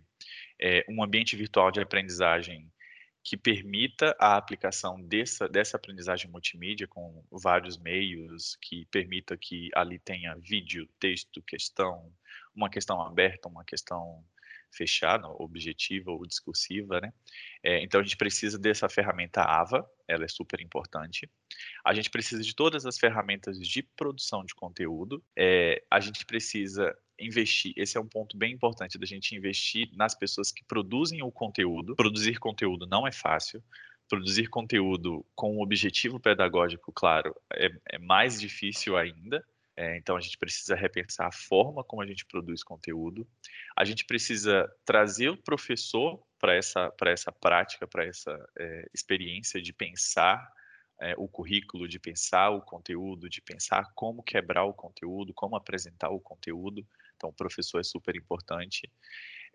é, 0.60 0.84
um 0.88 1.02
ambiente 1.02 1.36
virtual 1.36 1.70
de 1.70 1.80
aprendizagem 1.80 2.70
que 3.22 3.38
permita 3.38 4.14
a 4.20 4.36
aplicação 4.36 5.00
dessa, 5.00 5.48
dessa 5.48 5.78
aprendizagem 5.78 6.30
multimídia 6.30 6.86
com 6.86 7.24
vários 7.30 7.78
meios, 7.78 8.58
que 8.60 8.84
permita 8.90 9.34
que 9.36 9.70
ali 9.74 9.98
tenha 9.98 10.36
vídeo, 10.36 10.86
texto, 11.00 11.42
questão, 11.42 12.12
uma 12.54 12.68
questão 12.68 13.00
aberta, 13.00 13.48
uma 13.48 13.64
questão 13.64 14.22
fechada, 14.74 15.26
objetiva 15.28 16.10
ou 16.10 16.26
discursiva, 16.26 17.00
né? 17.00 17.12
É, 17.62 17.82
então 17.82 18.00
a 18.00 18.02
gente 18.02 18.16
precisa 18.16 18.58
dessa 18.58 18.88
ferramenta 18.88 19.42
AVA, 19.42 19.84
ela 20.06 20.24
é 20.24 20.28
super 20.28 20.60
importante. 20.60 21.30
A 21.84 21.94
gente 21.94 22.10
precisa 22.10 22.42
de 22.42 22.54
todas 22.54 22.84
as 22.86 22.98
ferramentas 22.98 23.58
de 23.58 23.82
produção 23.96 24.44
de 24.44 24.54
conteúdo. 24.54 25.22
É, 25.36 25.82
a 25.90 26.00
gente 26.00 26.24
precisa 26.26 26.94
investir, 27.18 27.72
esse 27.76 27.96
é 27.96 28.00
um 28.00 28.08
ponto 28.08 28.36
bem 28.36 28.52
importante 28.52 28.98
da 28.98 29.06
gente 29.06 29.34
investir 29.34 29.88
nas 29.94 30.14
pessoas 30.14 30.50
que 30.50 30.64
produzem 30.64 31.22
o 31.22 31.30
conteúdo. 31.30 31.94
Produzir 31.94 32.38
conteúdo 32.38 32.86
não 32.86 33.06
é 33.06 33.12
fácil. 33.12 33.62
Produzir 34.08 34.48
conteúdo 34.48 35.24
com 35.34 35.56
um 35.56 35.62
objetivo 35.62 36.20
pedagógico, 36.20 36.92
claro, 36.92 37.34
é, 37.52 37.70
é 37.92 37.98
mais 37.98 38.38
difícil 38.38 38.96
ainda. 38.96 39.44
É, 39.76 39.96
então 39.96 40.16
a 40.16 40.20
gente 40.20 40.38
precisa 40.38 40.76
repensar 40.76 41.26
a 41.26 41.32
forma 41.32 41.82
como 41.82 42.02
a 42.02 42.06
gente 42.06 42.24
produz 42.26 42.62
conteúdo. 42.62 43.26
A 43.76 43.84
gente 43.84 44.04
precisa 44.04 44.70
trazer 44.84 45.30
o 45.30 45.36
professor 45.36 46.22
para 46.38 46.54
essa, 46.54 46.92
essa 47.06 47.32
prática, 47.32 47.86
para 47.86 48.04
essa 48.04 48.32
é, 48.58 48.88
experiência 48.94 49.60
de 49.60 49.72
pensar 49.72 50.46
é, 51.00 51.14
o 51.16 51.26
currículo, 51.26 51.88
de 51.88 51.98
pensar 51.98 52.50
o 52.50 52.60
conteúdo, 52.60 53.28
de 53.28 53.40
pensar 53.40 53.90
como 53.94 54.22
quebrar 54.22 54.64
o 54.64 54.72
conteúdo, 54.72 55.34
como 55.34 55.56
apresentar 55.56 56.10
o 56.10 56.20
conteúdo. 56.20 56.86
Então, 57.16 57.30
o 57.30 57.34
professor 57.34 57.80
é 57.80 57.84
super 57.84 58.14
importante. 58.14 58.90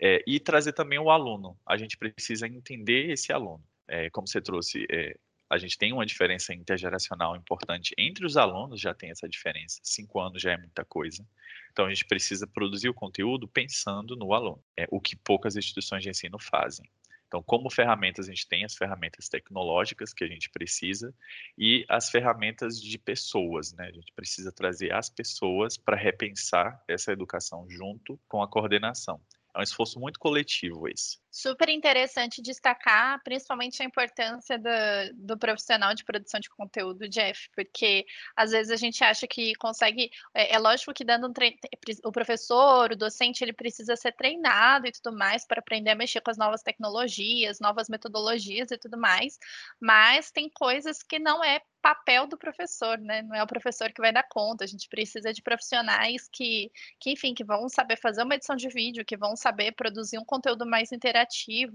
É, 0.02 0.24
e 0.28 0.40
trazer 0.40 0.74
também 0.74 1.00
o 1.00 1.10
aluno. 1.10 1.58
A 1.66 1.78
gente 1.78 1.98
precisa 1.98 2.48
entender 2.48 3.12
esse 3.12 3.32
aluno. 3.32 3.64
É, 3.88 4.10
como 4.10 4.28
você 4.28 4.42
trouxe, 4.42 4.86
é, 4.90 5.18
a 5.50 5.58
gente 5.58 5.78
tem 5.78 5.92
uma 5.92 6.06
diferença 6.06 6.54
intergeracional 6.54 7.36
importante 7.36 7.94
entre 7.98 8.26
os 8.26 8.38
alunos, 8.38 8.80
já 8.80 8.94
tem 8.94 9.10
essa 9.10 9.28
diferença. 9.28 9.80
Cinco 9.84 10.20
anos 10.20 10.42
já 10.42 10.52
é 10.52 10.58
muita 10.58 10.86
coisa. 10.86 11.26
Então 11.72 11.86
a 11.86 11.90
gente 11.90 12.06
precisa 12.06 12.46
produzir 12.46 12.90
o 12.90 12.94
conteúdo 12.94 13.48
pensando 13.48 14.16
no 14.16 14.34
aluno, 14.34 14.64
é 14.78 14.88
o 14.92 15.02
que 15.02 15.16
poucas 15.16 15.56
instituições 15.56 16.04
de 16.04 16.10
ensino 16.10 16.38
fazem. 16.40 16.86
Então, 17.30 17.44
como 17.44 17.70
ferramentas, 17.70 18.28
a 18.28 18.32
gente 18.32 18.48
tem 18.48 18.66
as 18.66 18.76
ferramentas 18.76 19.30
tecnológicas 19.30 20.12
que 20.12 20.24
a 20.24 20.28
gente 20.28 20.50
precisa 20.50 21.14
e 21.56 21.86
as 21.88 22.10
ferramentas 22.10 22.82
de 22.82 22.98
pessoas, 22.98 23.72
né? 23.74 23.86
A 23.88 23.92
gente 23.92 24.12
precisa 24.14 24.52
trazer 24.52 24.92
as 24.92 25.12
pessoas 25.12 25.78
para 25.78 25.96
repensar 25.96 26.84
essa 26.88 27.12
educação 27.12 27.70
junto 27.70 28.20
com 28.28 28.42
a 28.42 28.48
coordenação. 28.48 29.22
É 29.54 29.60
um 29.60 29.64
esforço 29.64 30.00
muito 30.00 30.20
coletivo 30.20 30.88
esse. 30.88 31.20
Super 31.32 31.70
interessante 31.70 32.42
destacar, 32.42 33.22
principalmente 33.24 33.84
a 33.84 33.86
importância 33.86 34.58
do, 34.58 34.70
do, 35.14 35.38
profissional 35.38 35.94
de 35.94 36.04
produção 36.04 36.40
de 36.40 36.50
conteúdo, 36.50 37.08
Jeff, 37.08 37.50
porque 37.56 38.04
às 38.36 38.50
vezes 38.50 38.72
a 38.72 38.76
gente 38.76 39.04
acha 39.04 39.28
que 39.28 39.54
consegue. 39.56 40.10
É, 40.34 40.56
é 40.56 40.58
lógico 40.58 40.92
que 40.92 41.04
dando 41.04 41.28
um 41.28 41.34
treino, 41.34 41.56
o 42.04 42.12
professor, 42.12 42.92
o 42.92 42.96
docente, 42.96 43.44
ele 43.44 43.54
precisa 43.54 43.96
ser 43.96 44.14
treinado 44.14 44.88
e 44.88 44.92
tudo 44.92 45.16
mais 45.16 45.46
para 45.46 45.60
aprender 45.60 45.92
a 45.92 45.96
mexer 45.96 46.20
com 46.22 46.32
as 46.32 46.38
novas 46.38 46.64
tecnologias, 46.64 47.60
novas 47.60 47.90
metodologias 47.90 48.72
e 48.72 48.78
tudo 48.78 48.98
mais, 48.98 49.38
mas 49.80 50.32
tem 50.32 50.50
coisas 50.50 51.04
que 51.04 51.20
não 51.20 51.44
é 51.44 51.62
papel 51.82 52.28
do 52.28 52.38
professor, 52.38 52.98
né? 52.98 53.22
Não 53.22 53.34
é 53.34 53.42
o 53.42 53.48
professor 53.48 53.90
que 53.94 54.02
vai 54.02 54.12
dar 54.12 54.24
conta. 54.24 54.66
A 54.66 54.68
gente 54.68 54.90
precisa 54.90 55.32
de 55.32 55.42
profissionais 55.42 56.28
que, 56.30 56.70
que, 57.00 57.12
enfim, 57.12 57.34
que 57.34 57.44
vão 57.44 57.70
saber 57.70 57.96
fazer 57.98 58.24
uma 58.24 58.36
edição 58.36 58.56
de 58.56 58.68
vídeo, 58.68 59.06
que 59.06 59.16
vão 59.16 59.34
saber 59.36 59.72
produzir 59.72 60.18
um 60.18 60.26
conteúdo 60.26 60.66
mais 60.66 60.92
interativo 60.92 61.19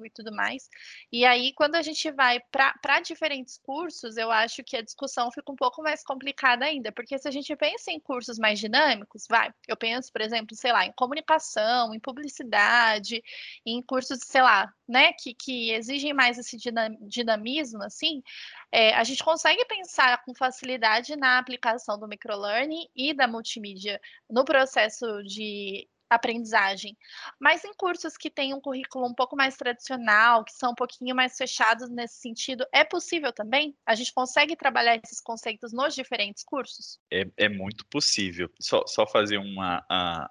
e 0.05 0.11
tudo 0.11 0.35
mais. 0.35 0.69
E 1.13 1.25
aí, 1.25 1.53
quando 1.55 1.75
a 1.75 1.83
gente 1.83 2.11
vai 2.11 2.41
para 2.51 3.01
diferentes 3.01 3.59
cursos, 3.59 4.17
eu 4.17 4.31
acho 4.31 4.63
que 4.65 4.77
a 4.77 4.83
discussão 4.83 5.31
fica 5.31 5.51
um 5.51 5.57
pouco 5.57 5.83
mais 5.83 6.03
complicada 6.03 6.65
ainda, 6.65 6.93
porque 6.93 7.19
se 7.19 7.29
a 7.29 7.31
gente 7.31 7.55
pensa 7.57 7.91
em 7.91 8.01
cursos 8.01 8.39
mais 8.39 8.59
dinâmicos, 8.59 9.27
vai, 9.29 9.53
eu 9.69 9.77
penso, 9.77 10.13
por 10.13 10.21
exemplo, 10.21 10.57
sei 10.57 10.73
lá, 10.73 10.87
em 10.87 10.93
comunicação, 10.93 11.95
em 11.95 12.01
publicidade, 12.01 13.23
em 13.65 13.83
cursos, 13.83 14.21
sei 14.25 14.43
lá, 14.43 14.73
né, 14.89 15.13
que, 15.13 15.35
que 15.35 15.71
exigem 15.73 16.13
mais 16.13 16.39
esse 16.39 16.57
dinamismo, 17.01 17.83
assim, 17.83 18.23
é, 18.71 18.95
a 18.95 19.05
gente 19.05 19.23
consegue 19.23 19.65
pensar 19.67 20.23
com 20.25 20.35
facilidade 20.35 21.17
na 21.17 21.39
aplicação 21.39 21.99
do 21.99 22.09
microlearning 22.09 22.89
e 22.95 23.15
da 23.15 23.27
multimídia 23.27 24.01
no 24.29 24.45
processo 24.45 25.23
de 25.23 25.89
aprendizagem. 26.09 26.97
Mas 27.41 27.65
em 27.65 27.75
cursos 27.75 28.17
que 28.17 28.31
têm 28.31 28.55
um 28.55 28.61
currículo 28.61 29.07
um 29.07 29.15
pouco 29.15 29.37
mais 29.37 29.57
tradicional, 29.57 30.45
que 30.45 30.53
são 30.53 30.73
um 30.73 30.75
pouquinho 30.75 31.15
mais 31.15 31.37
fechados 31.37 31.89
nesse 31.89 32.17
sentido, 32.17 32.67
é 32.73 32.85
possível 32.85 33.33
também? 33.33 33.77
A 33.87 33.95
gente 33.95 34.13
consegue 34.13 34.57
trabalhar 34.57 34.97
esses 35.03 35.21
conceitos 35.21 35.73
nos 35.73 35.95
diferentes 35.95 36.45
cursos? 36.45 36.99
É, 37.11 37.27
é 37.37 37.49
muito 37.49 37.87
possível. 37.87 38.51
Só, 38.61 38.87
só 38.87 39.07
fazer 39.07 39.39
uma 39.39 39.85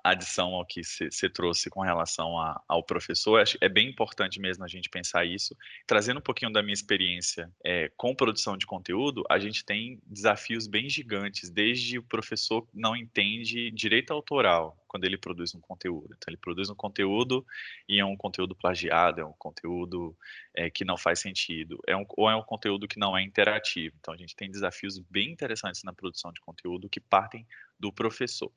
adição 0.03 0.53
ao 0.53 0.65
que 0.65 0.81
você 0.83 1.29
trouxe 1.29 1.69
com 1.69 1.81
relação 1.81 2.37
a, 2.37 2.61
ao 2.67 2.83
professor, 2.83 3.41
acho 3.41 3.57
é 3.61 3.69
bem 3.69 3.89
importante 3.89 4.39
mesmo 4.39 4.63
a 4.63 4.67
gente 4.67 4.89
pensar 4.89 5.25
isso. 5.25 5.55
Trazendo 5.87 6.19
um 6.19 6.23
pouquinho 6.23 6.51
da 6.51 6.61
minha 6.61 6.73
experiência 6.73 7.51
é, 7.63 7.91
com 7.95 8.15
produção 8.15 8.57
de 8.57 8.65
conteúdo, 8.65 9.23
a 9.29 9.39
gente 9.39 9.65
tem 9.65 10.01
desafios 10.05 10.67
bem 10.67 10.89
gigantes, 10.89 11.49
desde 11.49 11.97
o 11.97 12.03
professor 12.03 12.67
não 12.73 12.95
entende 12.95 13.71
direito 13.71 14.11
autoral, 14.11 14.77
quando 14.93 15.05
ele 15.05 15.17
produz 15.17 15.55
um 15.55 15.59
conteúdo. 15.59 16.13
Então, 16.15 16.27
ele 16.27 16.37
produz 16.37 16.69
um 16.69 16.75
conteúdo 16.75 17.43
e 17.89 17.99
é 17.99 18.05
um 18.05 18.15
conteúdo 18.15 18.55
plagiado, 18.55 19.21
é 19.21 19.25
um 19.25 19.33
conteúdo 19.33 20.15
é, 20.55 20.69
que 20.69 20.85
não 20.85 20.95
faz 20.95 21.19
sentido, 21.19 21.79
é 21.87 21.97
um, 21.97 22.05
ou 22.09 22.29
é 22.29 22.35
um 22.35 22.43
conteúdo 22.43 22.87
que 22.87 22.99
não 22.99 23.17
é 23.17 23.23
interativo. 23.23 23.95
Então, 23.99 24.13
a 24.13 24.17
gente 24.17 24.35
tem 24.35 24.51
desafios 24.51 24.99
bem 24.99 25.31
interessantes 25.31 25.81
na 25.83 25.91
produção 25.91 26.31
de 26.31 26.39
conteúdo 26.41 26.87
que 26.87 26.99
partem 26.99 27.47
do 27.79 27.91
professor. 27.91 28.51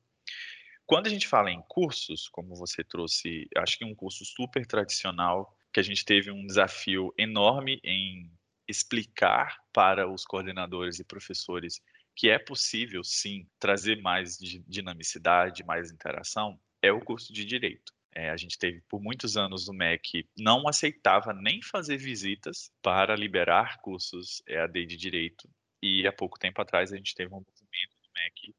Quando 0.85 1.07
a 1.07 1.09
gente 1.09 1.27
fala 1.27 1.49
em 1.49 1.61
cursos, 1.67 2.29
como 2.29 2.55
você 2.55 2.83
trouxe, 2.83 3.49
acho 3.57 3.79
que 3.79 3.83
um 3.83 3.95
curso 3.95 4.23
super 4.23 4.63
tradicional, 4.67 5.57
que 5.73 5.79
a 5.79 5.83
gente 5.83 6.05
teve 6.05 6.29
um 6.29 6.45
desafio 6.45 7.11
enorme 7.17 7.79
em 7.83 8.31
explicar 8.67 9.57
para 9.73 10.07
os 10.07 10.23
coordenadores 10.23 10.99
e 10.99 11.03
professores 11.03 11.81
que 12.17 12.31
é 12.31 12.39
possível, 12.39 13.03
sim, 13.03 13.47
trazer 13.59 14.01
mais 14.01 14.39
dinamicidade, 14.67 15.63
mais 15.63 15.91
interação, 15.91 16.59
é 16.81 16.91
o 16.91 16.99
curso 16.99 17.31
de 17.31 17.45
Direito. 17.45 17.93
É, 18.11 18.31
a 18.31 18.35
gente 18.35 18.57
teve 18.57 18.81
por 18.89 18.99
muitos 18.99 19.37
anos 19.37 19.67
o 19.67 19.73
MEC 19.73 20.27
não 20.35 20.67
aceitava 20.67 21.31
nem 21.31 21.61
fazer 21.61 21.97
visitas 21.97 22.71
para 22.81 23.15
liberar 23.15 23.79
cursos 23.81 24.41
EAD 24.47 24.87
de 24.87 24.97
Direito, 24.97 25.47
e 25.79 26.07
há 26.07 26.11
pouco 26.11 26.39
tempo 26.39 26.59
atrás 26.59 26.91
a 26.91 26.97
gente 26.97 27.13
teve 27.13 27.31
um 27.31 27.37
movimento 27.37 27.95
do 28.01 28.09
MEC 28.15 28.55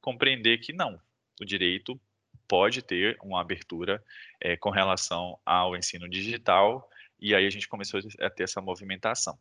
compreender 0.00 0.58
que 0.58 0.72
não, 0.72 1.00
o 1.40 1.44
direito 1.44 2.00
pode 2.48 2.82
ter 2.82 3.16
uma 3.22 3.40
abertura 3.40 4.02
é, 4.40 4.56
com 4.56 4.70
relação 4.70 5.38
ao 5.46 5.76
ensino 5.76 6.08
digital, 6.08 6.90
e 7.20 7.36
aí 7.36 7.46
a 7.46 7.50
gente 7.50 7.68
começou 7.68 8.00
a 8.20 8.30
ter 8.30 8.42
essa 8.42 8.60
movimentação. 8.60 9.38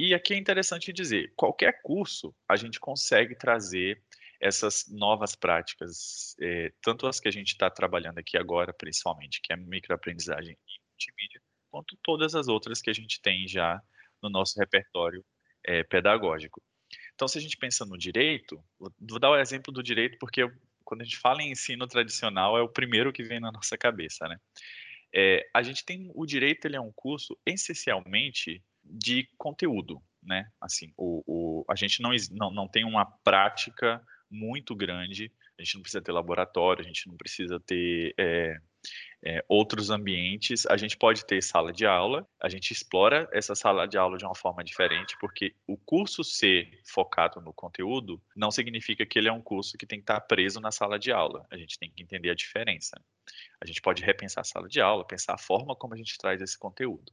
E 0.00 0.14
aqui 0.14 0.32
é 0.32 0.36
interessante 0.36 0.92
dizer, 0.92 1.32
qualquer 1.34 1.82
curso 1.82 2.32
a 2.48 2.54
gente 2.54 2.78
consegue 2.78 3.34
trazer 3.34 4.00
essas 4.40 4.86
novas 4.88 5.34
práticas, 5.34 6.36
é, 6.40 6.72
tanto 6.80 7.08
as 7.08 7.18
que 7.18 7.26
a 7.26 7.32
gente 7.32 7.48
está 7.48 7.68
trabalhando 7.68 8.18
aqui 8.18 8.38
agora, 8.38 8.72
principalmente, 8.72 9.40
que 9.42 9.52
é 9.52 9.56
microaprendizagem 9.56 10.52
e 10.52 10.80
multimídia, 10.88 11.42
quanto 11.68 11.98
todas 12.00 12.36
as 12.36 12.46
outras 12.46 12.80
que 12.80 12.88
a 12.88 12.92
gente 12.92 13.20
tem 13.20 13.48
já 13.48 13.82
no 14.22 14.30
nosso 14.30 14.56
repertório 14.60 15.24
é, 15.66 15.82
pedagógico. 15.82 16.62
Então, 17.16 17.26
se 17.26 17.36
a 17.36 17.40
gente 17.40 17.56
pensa 17.56 17.84
no 17.84 17.98
direito, 17.98 18.62
vou 18.78 19.18
dar 19.18 19.30
o 19.30 19.36
exemplo 19.36 19.72
do 19.72 19.82
direito 19.82 20.16
porque 20.20 20.44
eu, 20.44 20.52
quando 20.84 21.00
a 21.00 21.04
gente 21.04 21.18
fala 21.18 21.42
em 21.42 21.50
ensino 21.50 21.88
tradicional 21.88 22.56
é 22.56 22.62
o 22.62 22.68
primeiro 22.68 23.12
que 23.12 23.24
vem 23.24 23.40
na 23.40 23.50
nossa 23.50 23.76
cabeça, 23.76 24.28
né? 24.28 24.38
É, 25.12 25.44
a 25.52 25.60
gente 25.60 25.84
tem 25.84 26.08
o 26.14 26.24
direito, 26.24 26.66
ele 26.66 26.76
é 26.76 26.80
um 26.80 26.92
curso 26.92 27.36
essencialmente 27.44 28.62
de 28.90 29.28
conteúdo, 29.36 30.02
né? 30.22 30.50
Assim, 30.60 30.92
o, 30.96 31.22
o 31.26 31.64
a 31.68 31.74
gente 31.74 32.00
não, 32.00 32.10
não, 32.32 32.50
não 32.50 32.68
tem 32.68 32.84
uma 32.84 33.04
prática 33.04 34.02
muito 34.30 34.74
grande, 34.74 35.32
a 35.58 35.62
gente 35.62 35.74
não 35.74 35.82
precisa 35.82 36.02
ter 36.02 36.12
laboratório, 36.12 36.84
a 36.84 36.86
gente 36.86 37.08
não 37.08 37.16
precisa 37.16 37.58
ter 37.58 38.14
é, 38.18 38.58
é, 39.24 39.44
outros 39.48 39.90
ambientes, 39.90 40.64
a 40.66 40.76
gente 40.76 40.96
pode 40.96 41.26
ter 41.26 41.42
sala 41.42 41.72
de 41.72 41.84
aula, 41.84 42.26
a 42.40 42.48
gente 42.48 42.70
explora 42.70 43.28
essa 43.32 43.54
sala 43.54 43.86
de 43.86 43.98
aula 43.98 44.16
de 44.16 44.24
uma 44.24 44.34
forma 44.34 44.62
diferente, 44.62 45.16
porque 45.20 45.54
o 45.66 45.76
curso 45.76 46.22
ser 46.22 46.80
focado 46.86 47.40
no 47.40 47.52
conteúdo 47.52 48.22
não 48.36 48.50
significa 48.50 49.04
que 49.04 49.18
ele 49.18 49.28
é 49.28 49.32
um 49.32 49.42
curso 49.42 49.76
que 49.76 49.86
tem 49.86 49.98
que 49.98 50.04
estar 50.04 50.20
preso 50.20 50.60
na 50.60 50.70
sala 50.70 50.98
de 50.98 51.10
aula. 51.10 51.44
A 51.50 51.56
gente 51.56 51.78
tem 51.78 51.90
que 51.90 52.02
entender 52.02 52.30
a 52.30 52.34
diferença. 52.34 53.00
A 53.60 53.66
gente 53.66 53.80
pode 53.80 54.02
repensar 54.02 54.42
a 54.42 54.44
sala 54.44 54.68
de 54.68 54.80
aula, 54.80 55.04
pensar 55.04 55.34
a 55.34 55.38
forma 55.38 55.74
como 55.74 55.94
a 55.94 55.96
gente 55.96 56.16
traz 56.16 56.40
esse 56.40 56.58
conteúdo. 56.58 57.12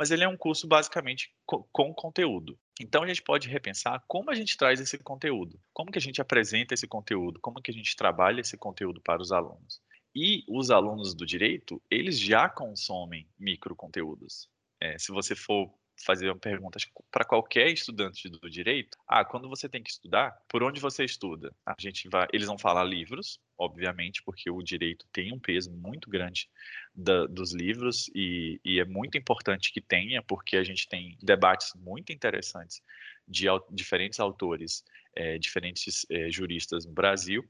Mas 0.00 0.10
ele 0.10 0.24
é 0.24 0.28
um 0.28 0.36
curso 0.36 0.66
basicamente 0.66 1.30
com, 1.44 1.92
conteúdo. 1.92 2.58
Então 2.80 3.02
a 3.02 3.06
gente 3.06 3.20
pode 3.20 3.50
repensar 3.50 4.02
como 4.08 4.30
a 4.30 4.34
gente 4.34 4.56
traz 4.56 4.80
esse 4.80 4.96
conteúdo, 4.96 5.60
como 5.74 5.92
que 5.92 5.98
a 5.98 6.00
gente 6.00 6.22
apresenta 6.22 6.72
esse 6.72 6.88
conteúdo, 6.88 7.38
como 7.38 7.60
que 7.60 7.70
a 7.70 7.74
gente 7.74 7.94
trabalha 7.94 8.40
esse 8.40 8.56
conteúdo 8.56 8.98
para 9.02 9.20
os 9.20 9.30
alunos. 9.30 9.78
E 10.14 10.42
os 10.48 10.70
alunos 10.70 11.12
do 11.12 11.26
direito, 11.26 11.82
eles 11.90 12.18
já 12.18 12.48
consomem 12.48 13.28
microconteúdos. 13.38 14.48
É, 14.80 14.98
se 14.98 15.12
você 15.12 15.34
for 15.36 15.70
fazer 16.04 16.28
uma 16.28 16.38
pergunta 16.38 16.78
para 17.10 17.24
qualquer 17.24 17.68
estudante 17.68 18.28
do 18.28 18.48
direito, 18.48 18.96
ah, 19.06 19.24
quando 19.24 19.48
você 19.48 19.68
tem 19.68 19.82
que 19.82 19.90
estudar, 19.90 20.36
por 20.48 20.62
onde 20.62 20.80
você 20.80 21.04
estuda? 21.04 21.54
A 21.64 21.74
gente 21.78 22.08
vai, 22.08 22.26
eles 22.32 22.46
vão 22.46 22.58
falar 22.58 22.84
livros, 22.84 23.40
obviamente, 23.58 24.22
porque 24.22 24.50
o 24.50 24.62
direito 24.62 25.06
tem 25.12 25.32
um 25.32 25.38
peso 25.38 25.70
muito 25.70 26.08
grande 26.08 26.48
da, 26.94 27.26
dos 27.26 27.52
livros 27.52 28.10
e, 28.14 28.60
e, 28.64 28.80
é 28.80 28.84
muito 28.84 29.18
importante 29.18 29.72
que 29.72 29.80
tenha, 29.80 30.22
porque 30.22 30.56
a 30.56 30.64
gente 30.64 30.88
tem 30.88 31.16
debates 31.22 31.72
muito 31.74 32.12
interessantes 32.12 32.82
de 33.28 33.46
diferentes 33.70 34.18
autores, 34.18 34.84
é, 35.14 35.38
diferentes 35.38 36.06
é, 36.10 36.30
juristas 36.30 36.86
no 36.86 36.92
Brasil 36.92 37.48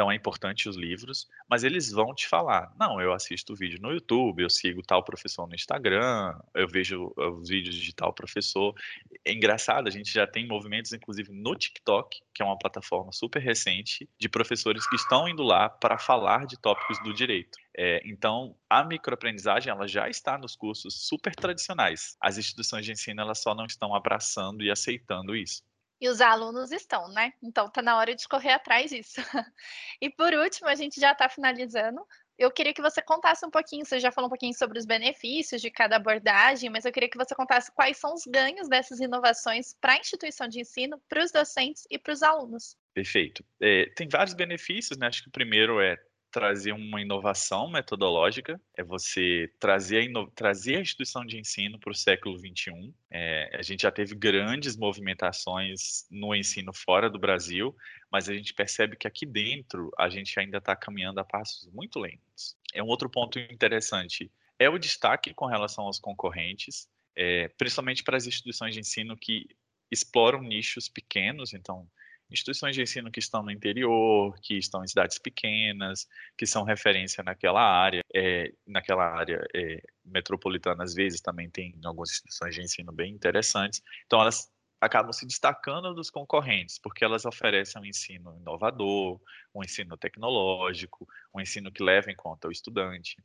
então 0.00 0.10
é 0.10 0.14
importante 0.14 0.66
os 0.66 0.76
livros, 0.76 1.28
mas 1.46 1.62
eles 1.62 1.92
vão 1.92 2.14
te 2.14 2.26
falar: 2.26 2.74
não, 2.80 2.98
eu 3.02 3.12
assisto 3.12 3.54
vídeo 3.54 3.78
no 3.82 3.92
YouTube, 3.92 4.42
eu 4.42 4.48
sigo 4.48 4.80
tal 4.80 5.04
professor 5.04 5.46
no 5.46 5.54
Instagram, 5.54 6.40
eu 6.54 6.66
vejo 6.66 7.12
os 7.18 7.50
vídeos 7.50 7.76
de 7.76 7.94
tal 7.94 8.10
professor. 8.10 8.74
É 9.22 9.30
engraçado, 9.30 9.88
a 9.88 9.90
gente 9.90 10.10
já 10.10 10.26
tem 10.26 10.48
movimentos, 10.48 10.94
inclusive 10.94 11.30
no 11.30 11.54
TikTok, 11.54 12.22
que 12.32 12.42
é 12.42 12.46
uma 12.46 12.58
plataforma 12.58 13.12
super 13.12 13.42
recente, 13.42 14.08
de 14.18 14.26
professores 14.26 14.88
que 14.88 14.96
estão 14.96 15.28
indo 15.28 15.42
lá 15.42 15.68
para 15.68 15.98
falar 15.98 16.46
de 16.46 16.58
tópicos 16.58 16.98
do 17.02 17.12
direito. 17.12 17.58
É, 17.76 18.00
então, 18.06 18.56
a 18.70 18.82
microaprendizagem 18.82 19.70
ela 19.70 19.86
já 19.86 20.08
está 20.08 20.38
nos 20.38 20.56
cursos 20.56 21.06
super 21.06 21.36
tradicionais. 21.36 22.16
As 22.18 22.38
instituições 22.38 22.86
de 22.86 22.92
ensino 22.92 23.20
elas 23.20 23.42
só 23.42 23.54
não 23.54 23.66
estão 23.66 23.94
abraçando 23.94 24.62
e 24.62 24.70
aceitando 24.70 25.36
isso. 25.36 25.62
E 26.00 26.08
os 26.08 26.20
alunos 26.20 26.72
estão, 26.72 27.08
né? 27.08 27.32
Então 27.42 27.68
tá 27.68 27.82
na 27.82 27.96
hora 27.96 28.14
de 28.14 28.26
correr 28.26 28.52
atrás 28.52 28.90
disso. 28.90 29.20
e 30.00 30.08
por 30.08 30.32
último, 30.32 30.68
a 30.68 30.74
gente 30.74 30.98
já 30.98 31.12
está 31.12 31.28
finalizando. 31.28 32.00
Eu 32.38 32.50
queria 32.50 32.72
que 32.72 32.80
você 32.80 33.02
contasse 33.02 33.44
um 33.44 33.50
pouquinho, 33.50 33.84
você 33.84 34.00
já 34.00 34.10
falou 34.10 34.28
um 34.28 34.30
pouquinho 34.30 34.54
sobre 34.54 34.78
os 34.78 34.86
benefícios 34.86 35.60
de 35.60 35.70
cada 35.70 35.96
abordagem, 35.96 36.70
mas 36.70 36.86
eu 36.86 36.92
queria 36.92 37.10
que 37.10 37.18
você 37.18 37.34
contasse 37.34 37.70
quais 37.72 37.98
são 37.98 38.14
os 38.14 38.24
ganhos 38.24 38.66
dessas 38.66 38.98
inovações 38.98 39.76
para 39.78 39.92
a 39.92 39.98
instituição 39.98 40.48
de 40.48 40.58
ensino, 40.58 40.98
para 41.06 41.22
os 41.22 41.30
docentes 41.30 41.86
e 41.90 41.98
para 41.98 42.14
os 42.14 42.22
alunos. 42.22 42.78
Perfeito. 42.94 43.44
É, 43.60 43.90
tem 43.94 44.08
vários 44.08 44.32
benefícios, 44.32 44.98
né? 44.98 45.08
Acho 45.08 45.22
que 45.22 45.28
o 45.28 45.32
primeiro 45.32 45.82
é 45.82 45.98
trazer 46.30 46.72
uma 46.72 47.00
inovação 47.00 47.70
metodológica, 47.70 48.60
é 48.76 48.82
você 48.82 49.52
trazer 49.58 50.08
a, 50.08 50.26
trazer 50.34 50.76
a 50.76 50.80
instituição 50.80 51.24
de 51.24 51.38
ensino 51.38 51.78
para 51.78 51.90
o 51.90 51.94
século 51.94 52.38
XXI. 52.38 52.94
É, 53.10 53.56
a 53.58 53.62
gente 53.62 53.82
já 53.82 53.90
teve 53.90 54.14
grandes 54.14 54.76
movimentações 54.76 56.06
no 56.10 56.34
ensino 56.34 56.72
fora 56.72 57.10
do 57.10 57.18
Brasil, 57.18 57.76
mas 58.10 58.28
a 58.28 58.34
gente 58.34 58.54
percebe 58.54 58.96
que 58.96 59.08
aqui 59.08 59.26
dentro 59.26 59.90
a 59.98 60.08
gente 60.08 60.38
ainda 60.38 60.58
está 60.58 60.76
caminhando 60.76 61.20
a 61.20 61.24
passos 61.24 61.68
muito 61.72 61.98
lentos. 61.98 62.56
É 62.72 62.82
um 62.82 62.86
outro 62.86 63.10
ponto 63.10 63.38
interessante, 63.38 64.30
é 64.58 64.68
o 64.68 64.78
destaque 64.78 65.34
com 65.34 65.46
relação 65.46 65.84
aos 65.84 65.98
concorrentes, 65.98 66.88
é, 67.16 67.48
principalmente 67.48 68.04
para 68.04 68.16
as 68.16 68.26
instituições 68.26 68.74
de 68.74 68.80
ensino 68.80 69.16
que 69.16 69.48
exploram 69.90 70.42
nichos 70.42 70.88
pequenos, 70.88 71.52
então 71.52 71.88
instituições 72.30 72.74
de 72.74 72.82
ensino 72.82 73.10
que 73.10 73.18
estão 73.18 73.42
no 73.42 73.50
interior, 73.50 74.38
que 74.40 74.56
estão 74.56 74.84
em 74.84 74.88
cidades 74.88 75.18
pequenas, 75.18 76.06
que 76.36 76.46
são 76.46 76.64
referência 76.64 77.22
naquela 77.22 77.62
área, 77.62 78.02
é, 78.14 78.52
naquela 78.66 79.04
área 79.04 79.44
é, 79.54 79.82
metropolitana, 80.04 80.84
às 80.84 80.94
vezes 80.94 81.20
também 81.20 81.50
tem 81.50 81.74
algumas 81.84 82.10
instituições 82.10 82.54
de 82.54 82.62
ensino 82.62 82.92
bem 82.92 83.12
interessantes. 83.12 83.82
Então, 84.06 84.20
elas 84.20 84.50
acabam 84.80 85.12
se 85.12 85.26
destacando 85.26 85.94
dos 85.94 86.08
concorrentes, 86.08 86.78
porque 86.78 87.04
elas 87.04 87.24
oferecem 87.24 87.80
um 87.80 87.84
ensino 87.84 88.34
inovador, 88.36 89.20
um 89.54 89.62
ensino 89.62 89.96
tecnológico, 89.96 91.06
um 91.34 91.40
ensino 91.40 91.70
que 91.70 91.82
leva 91.82 92.10
em 92.10 92.16
conta 92.16 92.48
o 92.48 92.52
estudante. 92.52 93.16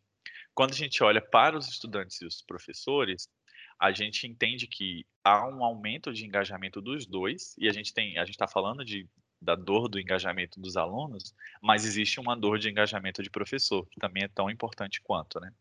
Quando 0.54 0.72
a 0.72 0.76
gente 0.76 1.02
olha 1.04 1.22
para 1.22 1.58
os 1.58 1.68
estudantes 1.68 2.22
e 2.22 2.26
os 2.26 2.42
professores, 2.42 3.30
a 3.80 3.92
gente 3.92 4.28
entende 4.28 4.68
que 4.68 5.06
há 5.24 5.48
um 5.48 5.64
aumento 5.64 6.14
de 6.14 6.26
engajamento 6.26 6.82
dos 6.82 7.06
dois 7.06 7.56
e 7.58 7.68
a 7.68 7.74
gente 7.74 7.94
tem, 7.94 8.18
a 8.18 8.26
gente 8.26 8.36
está 8.36 8.48
falando 8.48 8.84
de 8.84 9.08
da 9.42 9.54
dor 9.54 9.88
do 9.88 10.00
engajamento 10.00 10.60
dos 10.60 10.76
alunos, 10.76 11.36
mas 11.62 11.86
existe 11.86 12.20
uma 12.20 12.36
dor 12.36 12.58
de 12.58 12.70
engajamento 12.70 13.22
de 13.22 13.30
professor, 13.30 13.86
que 13.90 14.00
também 14.00 14.24
é 14.24 14.28
tão 14.28 14.50
importante 14.50 15.02
quanto, 15.02 15.40
né? 15.40 15.52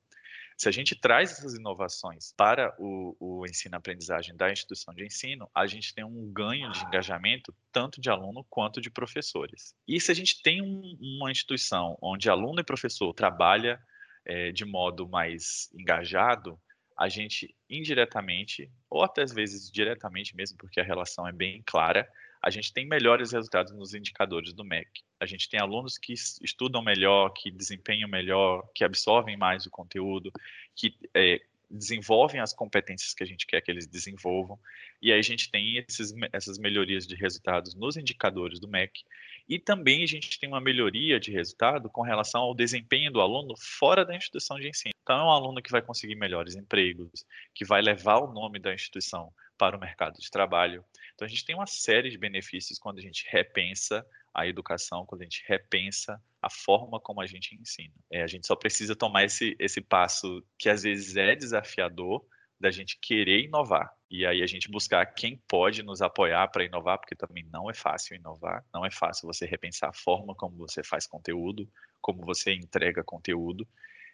Se 0.57 0.69
a 0.69 0.73
gente 0.73 0.95
traz 0.95 1.33
essas 1.33 1.55
inovações 1.55 2.33
para 2.37 2.75
o, 2.79 3.17
o 3.19 3.45
ensino-aprendizagem 3.45 4.37
da 4.37 4.53
instituição 4.53 4.95
de 4.95 5.05
ensino, 5.05 5.51
a 5.53 5.67
gente 5.67 5.93
tem 5.93 6.05
um 6.05 6.33
ganho 6.33 6.71
de 6.71 6.85
engajamento 6.85 7.53
tanto 7.73 8.01
de 8.01 8.09
aluno 8.09 8.47
quanto 8.49 8.81
de 8.81 8.89
professores. 8.89 9.75
E 9.87 10.01
se 10.01 10.13
a 10.13 10.15
gente 10.15 10.41
tem 10.43 10.63
um, 10.63 10.97
uma 11.19 11.31
instituição 11.31 11.99
onde 12.01 12.31
aluno 12.31 12.61
e 12.61 12.65
professor 12.65 13.13
trabalha 13.13 13.81
é, 14.25 14.53
de 14.53 14.65
modo 14.65 15.09
mais 15.09 15.69
engajado, 15.75 16.59
a 16.97 17.09
gente 17.09 17.55
indiretamente, 17.69 18.71
ou 18.89 19.03
até 19.03 19.23
às 19.23 19.33
vezes 19.33 19.71
diretamente 19.71 20.35
mesmo, 20.37 20.57
porque 20.57 20.81
a 20.81 20.85
relação 20.85 21.27
é 21.27 21.33
bem 21.33 21.63
clara, 21.67 22.09
a 22.43 22.51
gente 22.51 22.73
tem 22.73 22.87
melhores 22.87 23.33
resultados 23.33 23.73
nos 23.73 23.95
indicadores 23.95 24.53
do 24.53 24.65
MEC. 24.65 25.03
A 25.19 25.25
gente 25.25 25.49
tem 25.49 25.59
alunos 25.59 25.97
que 25.97 26.13
estudam 26.13 26.83
melhor, 26.83 27.31
que 27.31 27.51
desempenham 27.51 28.09
melhor, 28.09 28.69
que 28.75 28.85
absorvem 28.85 29.37
mais 29.37 29.65
o 29.65 29.71
conteúdo, 29.71 30.31
que 30.77 30.95
é, 31.15 31.41
desenvolvem 31.71 32.41
as 32.41 32.53
competências 32.53 33.15
que 33.15 33.23
a 33.23 33.27
gente 33.27 33.47
quer 33.47 33.61
que 33.61 33.71
eles 33.71 33.87
desenvolvam, 33.87 34.59
e 35.03 35.13
aí 35.13 35.19
a 35.19 35.23
gente 35.23 35.51
tem 35.51 35.79
esses, 35.79 36.15
essas 36.33 36.59
melhorias 36.59 37.07
de 37.07 37.15
resultados 37.15 37.75
nos 37.75 37.97
indicadores 37.97 38.61
do 38.61 38.69
MEC, 38.69 39.05
e 39.49 39.59
também 39.59 40.03
a 40.03 40.07
gente 40.07 40.39
tem 40.39 40.49
uma 40.49 40.61
melhoria 40.61 41.19
de 41.19 41.33
resultado 41.33 41.91
com 41.91 42.03
relação 42.03 42.43
ao 42.43 42.55
desempenho 42.55 43.11
do 43.11 43.21
aluno 43.21 43.55
fora 43.59 44.05
da 44.05 44.15
instituição 44.15 44.59
de 44.59 44.69
ensino. 44.69 44.94
Então, 45.05 45.21
é 45.21 45.25
um 45.25 45.31
aluno 45.31 45.63
que 45.63 45.71
vai 45.71 45.83
conseguir 45.83 46.17
melhores 46.17 46.57
empregos, 46.57 47.27
que 47.55 47.63
vai 47.65 47.83
levar 47.83 48.21
o 48.21 48.33
nome 48.33 48.59
da 48.59 48.73
instituição 48.73 49.31
para 49.57 49.77
o 49.77 49.81
mercado 49.81 50.19
de 50.19 50.31
trabalho. 50.31 50.83
Então, 51.15 51.27
a 51.27 51.29
gente 51.29 51.45
tem 51.45 51.55
uma 51.55 51.67
série 51.67 52.11
de 52.11 52.17
benefícios 52.17 52.79
quando 52.79 52.99
a 52.99 53.03
gente 53.03 53.27
repensa 53.29 54.05
a 54.33 54.47
educação, 54.47 55.05
quando 55.05 55.21
a 55.21 55.25
gente 55.25 55.45
repensa 55.47 56.21
a 56.41 56.49
forma 56.49 56.99
como 56.99 57.21
a 57.21 57.27
gente 57.27 57.55
ensina. 57.55 57.95
É, 58.11 58.23
a 58.23 58.27
gente 58.27 58.47
só 58.47 58.57
precisa 58.57 58.97
tomar 58.97 59.25
esse, 59.25 59.55
esse 59.59 59.81
passo 59.81 60.43
que 60.59 60.71
às 60.71 60.83
vezes 60.83 61.17
é 61.17 61.37
desafiador, 61.37 62.25
da 62.59 62.71
gente 62.71 62.99
querer 62.99 63.45
inovar. 63.45 63.93
E 64.11 64.25
aí 64.25 64.43
a 64.43 64.47
gente 64.47 64.71
buscar 64.71 65.05
quem 65.07 65.37
pode 65.47 65.83
nos 65.83 66.01
apoiar 66.01 66.49
para 66.49 66.65
inovar, 66.65 66.99
porque 66.99 67.15
também 67.15 67.45
não 67.53 67.69
é 67.69 67.75
fácil 67.75 68.17
inovar, 68.17 68.65
não 68.73 68.87
é 68.87 68.91
fácil 68.91 69.27
você 69.27 69.45
repensar 69.45 69.91
a 69.91 69.93
forma 69.93 70.35
como 70.35 70.57
você 70.57 70.83
faz 70.83 71.07
conteúdo, 71.07 71.69
como 72.01 72.25
você 72.25 72.55
entrega 72.55 73.05
conteúdo. 73.05 73.69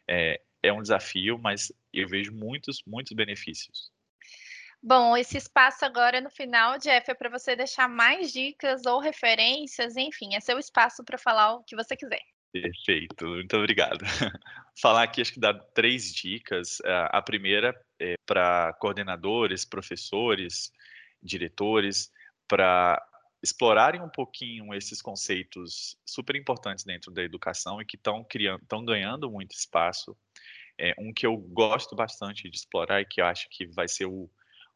É, 0.09 0.41
é 0.63 0.73
um 0.73 0.83
desafio, 0.83 1.39
mas 1.39 1.73
eu 1.93 2.09
vejo 2.09 2.33
muitos, 2.33 2.83
muitos 2.87 3.13
benefícios. 3.13 3.91
Bom, 4.83 5.15
esse 5.17 5.37
espaço 5.37 5.85
agora 5.85 6.21
no 6.21 6.31
final, 6.31 6.79
Jeff, 6.79 7.11
é 7.11 7.15
para 7.15 7.29
você 7.29 7.55
deixar 7.55 7.89
mais 7.89 8.33
dicas 8.33 8.87
ou 8.87 8.99
referências, 8.99 9.97
enfim, 9.97 10.35
é 10.35 10.41
seu 10.41 10.59
espaço 10.59 11.05
para 11.05 11.19
falar 11.19 11.55
o 11.55 11.63
que 11.65 11.77
você 11.77 11.95
quiser. 11.95 12.23
Perfeito, 12.53 13.27
muito 13.27 13.57
obrigado. 13.57 14.05
Falar 14.81 15.05
aqui, 15.05 15.21
acho 15.21 15.35
que 15.35 15.39
dá 15.39 15.55
três 15.55 16.13
dicas. 16.13 16.81
Eh, 16.81 17.09
a 17.13 17.23
primeira 17.23 17.79
é 18.01 18.15
para 18.27 18.73
coordenadores, 18.81 19.65
professores, 19.65 20.73
diretores, 21.23 22.11
para 22.49 23.01
explorarem 23.43 24.03
um 24.03 24.09
pouquinho 24.09 24.75
esses 24.75 25.01
conceitos 25.01 25.97
super 26.05 26.35
importantes 26.35 26.85
dentro 26.85 27.13
da 27.13 27.23
educação 27.23 27.81
e 27.81 27.87
que 27.87 27.97
estão 27.97 28.25
criando, 28.25 28.63
estão 28.63 28.85
ganhando 28.85 29.31
muito 29.31 29.53
espaço. 29.53 30.17
É, 30.81 30.95
um 30.99 31.13
que 31.13 31.27
eu 31.27 31.37
gosto 31.37 31.95
bastante 31.95 32.49
de 32.49 32.57
explorar 32.57 33.03
e 33.03 33.05
que 33.05 33.21
eu 33.21 33.27
acho 33.27 33.49
que 33.51 33.67
vai 33.67 33.87
ser 33.87 34.07
o, 34.07 34.31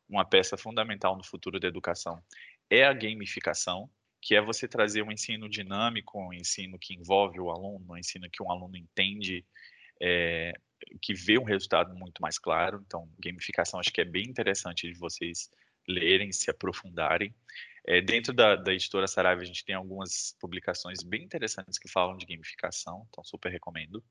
uma 0.09 0.25
peça 0.25 0.57
fundamental 0.57 1.17
no 1.17 1.25
futuro 1.25 1.59
da 1.59 1.67
educação 1.67 2.23
é 2.71 2.85
a 2.85 2.93
gamificação, 2.93 3.89
que 4.21 4.35
é 4.35 4.41
você 4.41 4.69
trazer 4.69 5.03
um 5.03 5.11
ensino 5.11 5.49
dinâmico, 5.49 6.19
um 6.19 6.33
ensino 6.33 6.79
que 6.79 6.95
envolve 6.95 7.41
o 7.41 7.51
aluno, 7.51 7.85
um 7.91 7.97
ensino 7.97 8.29
que 8.31 8.43
um 8.43 8.51
aluno 8.51 8.77
entende, 8.77 9.45
é, 10.01 10.53
que 11.01 11.15
vê 11.15 11.39
um 11.39 11.45
resultado 11.45 11.95
muito 11.95 12.21
mais 12.21 12.39
claro. 12.39 12.83
Então, 12.87 13.09
gamificação 13.19 13.81
acho 13.81 13.93
que 13.93 14.01
é 14.01 14.05
bem 14.05 14.25
interessante 14.25 14.91
de 14.91 14.99
vocês 14.99 15.51
lerem, 15.87 16.33
se 16.33 16.51
aprofundarem. 16.51 17.35
É, 17.87 18.01
dentro 18.01 18.33
da, 18.33 18.57
da 18.57 18.73
editora 18.73 19.07
Saraiva, 19.07 19.43
a 19.43 19.45
gente 19.45 19.65
tem 19.65 19.75
algumas 19.75 20.35
publicações 20.41 21.03
bem 21.03 21.23
interessantes 21.23 21.79
que 21.79 21.89
falam 21.89 22.17
de 22.17 22.25
gamificação, 22.25 23.07
então 23.11 23.23
super 23.23 23.51
recomendo. 23.51 24.03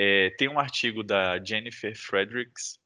É, 0.00 0.30
tem 0.38 0.48
um 0.48 0.60
artigo 0.60 1.02
da 1.02 1.42
Jennifer 1.44 1.92
Fredericks, 1.96 2.78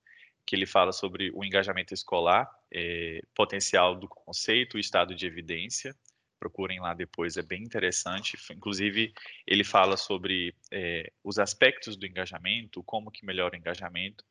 que 0.47 0.57
ele 0.57 0.65
fala 0.65 0.93
sobre 0.93 1.31
o 1.35 1.45
engajamento 1.45 1.93
escolar, 1.93 2.51
é, 2.73 3.21
potencial 3.35 3.95
do 3.95 4.09
conceito 4.09 4.79
e 4.79 4.81
estado 4.81 5.15
de 5.15 5.27
evidência 5.27 5.95
procurem 6.43 6.81
lá 6.81 6.93
depois, 6.93 7.37
é 7.37 7.43
bem 7.43 7.63
interessante. 7.63 8.37
Inclusive, 8.51 9.15
ele 9.47 9.63
fala 9.63 9.97
sobre 9.97 10.53
é, 10.73 11.13
os 11.23 11.39
aspectos 11.39 11.97
do 11.97 12.05
engajamento, 12.05 12.83
como 12.83 13.13
que 13.13 13.25
melhora 13.25 13.55
o 13.55 13.59
engajamento. 13.59 14.25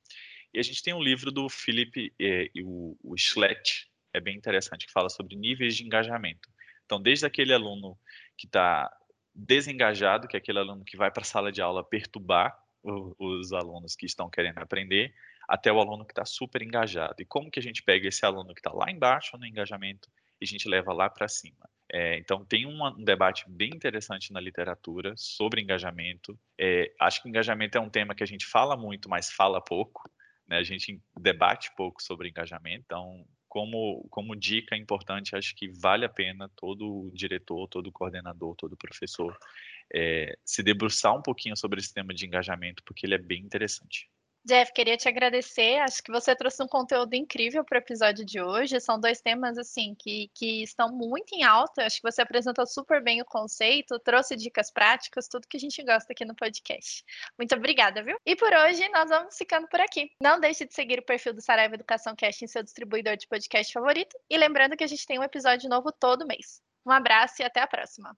E 0.54 0.60
a 0.60 0.62
gente 0.62 0.84
tem 0.84 0.94
um 0.94 1.02
livro 1.02 1.32
do 1.32 1.48
Philip 1.48 2.14
é, 2.20 2.50
o, 2.66 2.98
o 3.02 3.16
Schlett, 3.16 3.90
é 4.14 4.20
bem 4.20 4.36
interessante, 4.36 4.88
que 4.88 4.92
fala 4.92 5.08
sobre 5.08 5.38
níveis 5.38 5.78
de 5.78 5.86
engajamento. 5.86 6.50
Então, 6.84 7.02
desde 7.02 7.26
aquele 7.26 7.54
aluno 7.54 7.98
que 8.38 8.46
está 8.46 8.92
desengajado, 9.34 10.28
que 10.28 10.36
é 10.36 10.40
aquele 10.40 10.60
aluno 10.60 10.84
que 10.84 10.98
vai 10.98 11.10
para 11.10 11.22
a 11.22 11.26
sala 11.26 11.50
de 11.50 11.62
aula 11.62 11.82
perturbar 11.82 12.61
os 12.84 13.54
alunos 13.54 13.96
que 13.96 14.06
estão 14.06 14.30
querendo 14.30 14.60
aprender, 14.60 15.14
até 15.48 15.72
o 15.72 15.80
aluno 15.80 16.06
que 16.06 16.12
está 16.12 16.26
super 16.26 16.62
engajado. 16.62 17.16
E 17.20 17.26
como 17.26 17.52
que 17.52 17.60
a 17.60 17.64
gente 17.64 17.84
pega 17.84 18.08
esse 18.08 18.26
aluno 18.26 18.54
que 18.54 18.60
está 18.60 18.72
lá 18.72 18.90
embaixo 18.90 19.38
no 19.38 19.46
engajamento 19.46 20.10
e 20.40 20.46
a 20.46 20.48
gente 20.48 20.68
leva 20.68 20.94
lá 20.94 21.10
para 21.10 21.28
cima? 21.28 21.70
É, 21.94 22.18
então, 22.18 22.46
tem 22.46 22.66
uma, 22.66 22.96
um 22.98 23.04
debate 23.04 23.44
bem 23.50 23.70
interessante 23.70 24.32
na 24.32 24.40
literatura 24.40 25.14
sobre 25.18 25.62
engajamento. 25.62 26.40
É, 26.58 26.94
acho 27.00 27.22
que 27.22 27.28
engajamento 27.28 27.78
é 27.78 27.82
um 27.82 27.90
tema 27.90 28.16
que 28.16 28.24
a 28.24 28.28
gente 28.28 28.46
fala 28.46 28.78
muito, 28.78 29.10
mas 29.10 29.30
fala 29.30 29.62
pouco. 29.62 30.10
Né? 30.48 30.58
A 30.58 30.64
gente 30.64 31.02
debate 31.20 31.70
pouco 31.76 32.02
sobre 32.02 32.30
engajamento. 32.30 32.84
Então, 32.86 33.26
como, 33.52 34.08
como 34.10 34.34
dica 34.34 34.78
importante, 34.78 35.36
acho 35.36 35.54
que 35.54 35.68
vale 35.68 36.06
a 36.06 36.10
pena 36.10 36.50
todo 36.56 37.12
diretor, 37.14 37.68
todo 37.68 37.92
coordenador, 37.92 38.56
todo 38.56 38.78
professor 38.78 39.38
é, 39.94 40.38
se 40.46 40.64
debruçar 40.64 41.14
um 41.14 41.22
pouquinho 41.22 41.58
sobre 41.58 41.82
esse 41.82 41.94
tema 41.94 42.14
de 42.14 42.26
engajamento, 42.26 42.82
porque 42.86 43.06
ele 43.06 43.16
é 43.16 43.18
bem 43.18 43.44
interessante. 43.44 44.10
Jeff, 44.44 44.74
queria 44.74 44.98
te 44.98 45.08
agradecer. 45.08 45.78
Acho 45.80 46.02
que 46.02 46.12
você 46.12 46.36
trouxe 46.36 46.64
um 46.64 46.68
conteúdo 46.68 47.14
incrível 47.14 47.64
para 47.64 47.78
o 47.78 47.80
episódio 47.80 48.26
de 48.26 48.42
hoje. 48.42 48.80
São 48.80 49.00
dois 49.00 49.22
temas 49.22 49.58
assim 49.58 49.96
que, 49.98 50.32
que 50.34 50.64
estão 50.64 50.90
muito 50.90 51.34
em 51.34 51.44
alta. 51.44 51.86
Acho 51.86 51.98
que 52.02 52.12
você 52.12 52.22
apresentou 52.22 52.66
super 52.66 53.04
bem 53.04 53.22
o 53.22 53.26
conceito, 53.26 54.00
trouxe 54.00 54.36
dicas 54.36 54.72
práticas, 54.72 55.28
tudo 55.28 55.48
que 55.48 55.58
a 55.58 55.60
gente 55.60 55.84
gosta 55.84 56.12
aqui 56.12 56.26
no 56.26 56.36
podcast. 56.36 57.04
Muito 57.38 57.54
obrigada, 57.56 58.04
viu? 58.04 58.18
E 58.26 58.36
por 58.36 58.52
hoje 58.52 58.90
nós 58.90 59.10
vamos 59.10 59.38
ficando 59.38 59.68
por 59.68 59.80
aqui. 59.80 60.10
Não 60.22 60.40
deixe 60.40 60.66
de 60.66 60.74
seguir 60.74 61.00
o 61.00 61.06
perfil 61.06 61.34
do 61.34 61.42
Saraiva 61.42 61.76
Educação 61.76 62.16
Cast 62.16 62.44
em 62.44 62.48
seu 62.48 62.64
distribuidor 62.64 63.18
de 63.18 63.28
podcast 63.28 63.72
favorito. 63.72 64.18
E 64.30 64.38
lembrando 64.38 64.76
que 64.76 64.84
a 64.84 64.88
gente 64.88 65.06
tem 65.06 65.20
um 65.20 65.24
episódio 65.24 65.70
novo 65.70 65.92
todo 65.92 66.26
mês. 66.26 66.62
Um 66.86 66.92
abraço 66.92 67.42
e 67.42 67.46
até 67.46 67.62
a 67.62 67.68
próxima. 67.68 68.18